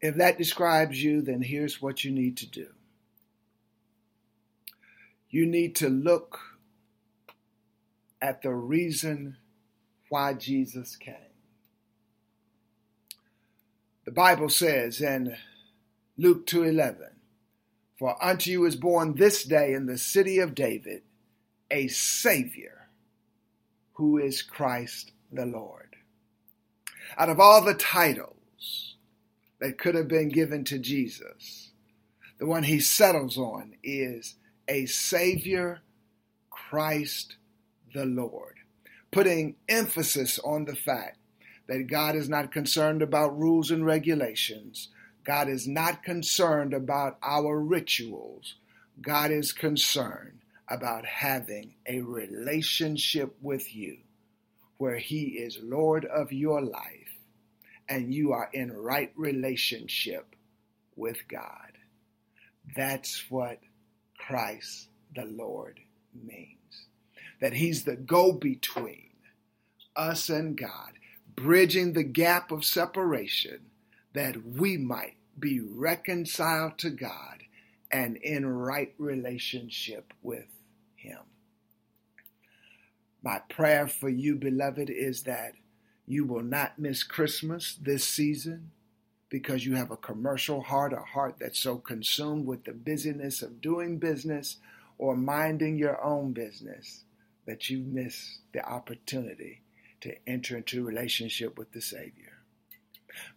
If 0.00 0.16
that 0.16 0.38
describes 0.38 1.02
you, 1.02 1.22
then 1.22 1.42
here's 1.42 1.82
what 1.82 2.04
you 2.04 2.10
need 2.10 2.36
to 2.38 2.46
do. 2.46 2.68
You 5.28 5.46
need 5.46 5.76
to 5.76 5.88
look 5.88 6.38
at 8.20 8.42
the 8.42 8.54
reason 8.54 9.36
why 10.08 10.34
Jesus 10.34 10.96
came. 10.96 11.14
The 14.04 14.12
Bible 14.12 14.48
says 14.48 15.00
in 15.00 15.36
Luke 16.16 16.46
2:11, 16.46 17.20
"For 17.98 18.22
unto 18.22 18.50
you 18.50 18.64
is 18.66 18.76
born 18.76 19.14
this 19.14 19.44
day 19.44 19.72
in 19.72 19.86
the 19.86 19.98
city 19.98 20.38
of 20.38 20.54
David 20.54 21.02
a 21.72 21.88
Savior 21.88 22.88
who 23.94 24.18
is 24.18 24.42
Christ 24.42 25.12
the 25.32 25.46
Lord. 25.46 25.91
Out 27.18 27.28
of 27.28 27.40
all 27.40 27.62
the 27.62 27.74
titles 27.74 28.96
that 29.60 29.78
could 29.78 29.94
have 29.94 30.08
been 30.08 30.28
given 30.28 30.64
to 30.64 30.78
Jesus, 30.78 31.70
the 32.38 32.46
one 32.46 32.64
he 32.64 32.80
settles 32.80 33.36
on 33.36 33.74
is 33.82 34.36
a 34.66 34.86
Savior, 34.86 35.80
Christ 36.50 37.36
the 37.94 38.06
Lord, 38.06 38.56
putting 39.10 39.56
emphasis 39.68 40.38
on 40.38 40.64
the 40.64 40.74
fact 40.74 41.18
that 41.68 41.86
God 41.86 42.16
is 42.16 42.28
not 42.28 42.50
concerned 42.50 43.02
about 43.02 43.38
rules 43.38 43.70
and 43.70 43.84
regulations. 43.84 44.88
God 45.24 45.48
is 45.48 45.68
not 45.68 46.02
concerned 46.02 46.74
about 46.74 47.18
our 47.22 47.60
rituals. 47.60 48.56
God 49.00 49.30
is 49.30 49.52
concerned 49.52 50.40
about 50.68 51.04
having 51.04 51.74
a 51.86 52.00
relationship 52.00 53.36
with 53.40 53.74
you 53.74 53.98
where 54.78 54.96
He 54.96 55.38
is 55.38 55.58
Lord 55.62 56.04
of 56.06 56.32
your 56.32 56.60
life 56.62 57.01
and 57.92 58.14
you 58.14 58.32
are 58.32 58.48
in 58.54 58.72
right 58.72 59.12
relationship 59.16 60.34
with 60.96 61.28
God. 61.28 61.72
That's 62.74 63.30
what 63.30 63.58
Christ 64.16 64.88
the 65.14 65.26
Lord 65.26 65.78
means. 66.14 66.86
That 67.42 67.52
He's 67.52 67.84
the 67.84 67.96
go 67.96 68.32
between 68.32 69.10
us 69.94 70.30
and 70.30 70.56
God, 70.56 70.92
bridging 71.36 71.92
the 71.92 72.02
gap 72.02 72.50
of 72.50 72.64
separation 72.64 73.60
that 74.14 74.42
we 74.42 74.78
might 74.78 75.16
be 75.38 75.60
reconciled 75.60 76.78
to 76.78 76.88
God 76.88 77.42
and 77.90 78.16
in 78.16 78.46
right 78.46 78.94
relationship 78.96 80.14
with 80.22 80.48
Him. 80.96 81.18
My 83.22 83.40
prayer 83.50 83.86
for 83.86 84.08
you, 84.08 84.36
beloved, 84.36 84.88
is 84.88 85.24
that 85.24 85.52
you 86.06 86.24
will 86.24 86.42
not 86.42 86.78
miss 86.78 87.02
Christmas 87.02 87.78
this 87.80 88.06
season 88.06 88.70
because 89.28 89.64
you 89.64 89.76
have 89.76 89.90
a 89.90 89.96
commercial 89.96 90.60
heart, 90.60 90.92
a 90.92 91.00
heart 91.00 91.36
that's 91.40 91.58
so 91.58 91.78
consumed 91.78 92.46
with 92.46 92.64
the 92.64 92.72
busyness 92.72 93.40
of 93.40 93.60
doing 93.60 93.98
business 93.98 94.58
or 94.98 95.16
minding 95.16 95.78
your 95.78 96.02
own 96.04 96.32
business 96.32 97.04
that 97.46 97.70
you 97.70 97.78
miss 97.78 98.38
the 98.52 98.64
opportunity 98.64 99.62
to 100.00 100.14
enter 100.28 100.56
into 100.56 100.84
relationship 100.84 101.56
with 101.56 101.72
the 101.72 101.80
Savior. 101.80 102.42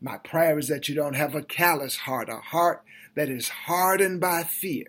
My 0.01 0.17
prayer 0.17 0.57
is 0.59 0.67
that 0.67 0.87
you 0.89 0.95
don't 0.95 1.15
have 1.15 1.35
a 1.35 1.43
callous 1.43 1.97
heart, 1.97 2.29
a 2.29 2.37
heart 2.37 2.83
that 3.15 3.29
is 3.29 3.49
hardened 3.49 4.19
by 4.19 4.43
fear 4.43 4.87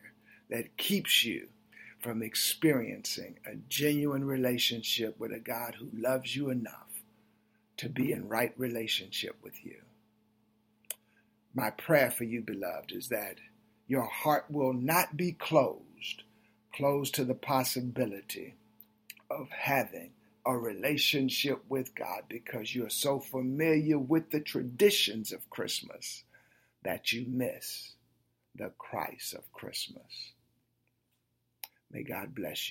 that 0.51 0.77
keeps 0.77 1.25
you 1.25 1.49
from 2.01 2.23
experiencing 2.23 3.39
a 3.45 3.57
genuine 3.69 4.25
relationship 4.25 5.19
with 5.19 5.33
a 5.33 5.41
God 5.41 5.77
who 5.79 5.91
loves 5.93 6.37
you 6.37 6.51
enough 6.51 6.86
to 7.79 7.89
be 7.89 8.13
in 8.13 8.29
right 8.29 8.53
relationship 8.57 9.37
with 9.43 9.65
you. 9.65 9.77
My 11.55 11.71
prayer 11.71 12.11
for 12.11 12.25
you, 12.25 12.43
beloved, 12.43 12.93
is 12.93 13.09
that 13.09 13.37
your 13.87 14.05
heart 14.05 14.47
will 14.51 14.73
not 14.73 15.17
be 15.17 15.33
closed, 15.33 16.23
closed 16.75 17.15
to 17.15 17.25
the 17.25 17.35
possibility 17.35 18.55
of 19.31 19.49
having 19.51 20.13
a 20.45 20.57
relationship 20.57 21.63
with 21.69 21.95
God 21.95 22.23
because 22.29 22.75
you're 22.75 22.91
so 22.91 23.19
familiar 23.19 23.99
with 23.99 24.31
the 24.31 24.41
traditions 24.41 25.33
of 25.33 25.51
Christmas 25.51 26.25
that 26.85 27.13
you 27.13 27.25
miss 27.27 27.93
the 28.55 28.71
Christ 28.79 29.35
of 29.35 29.53
Christmas. 29.53 30.33
May 31.91 32.03
God 32.03 32.35
bless 32.35 32.59
you. 32.59 32.65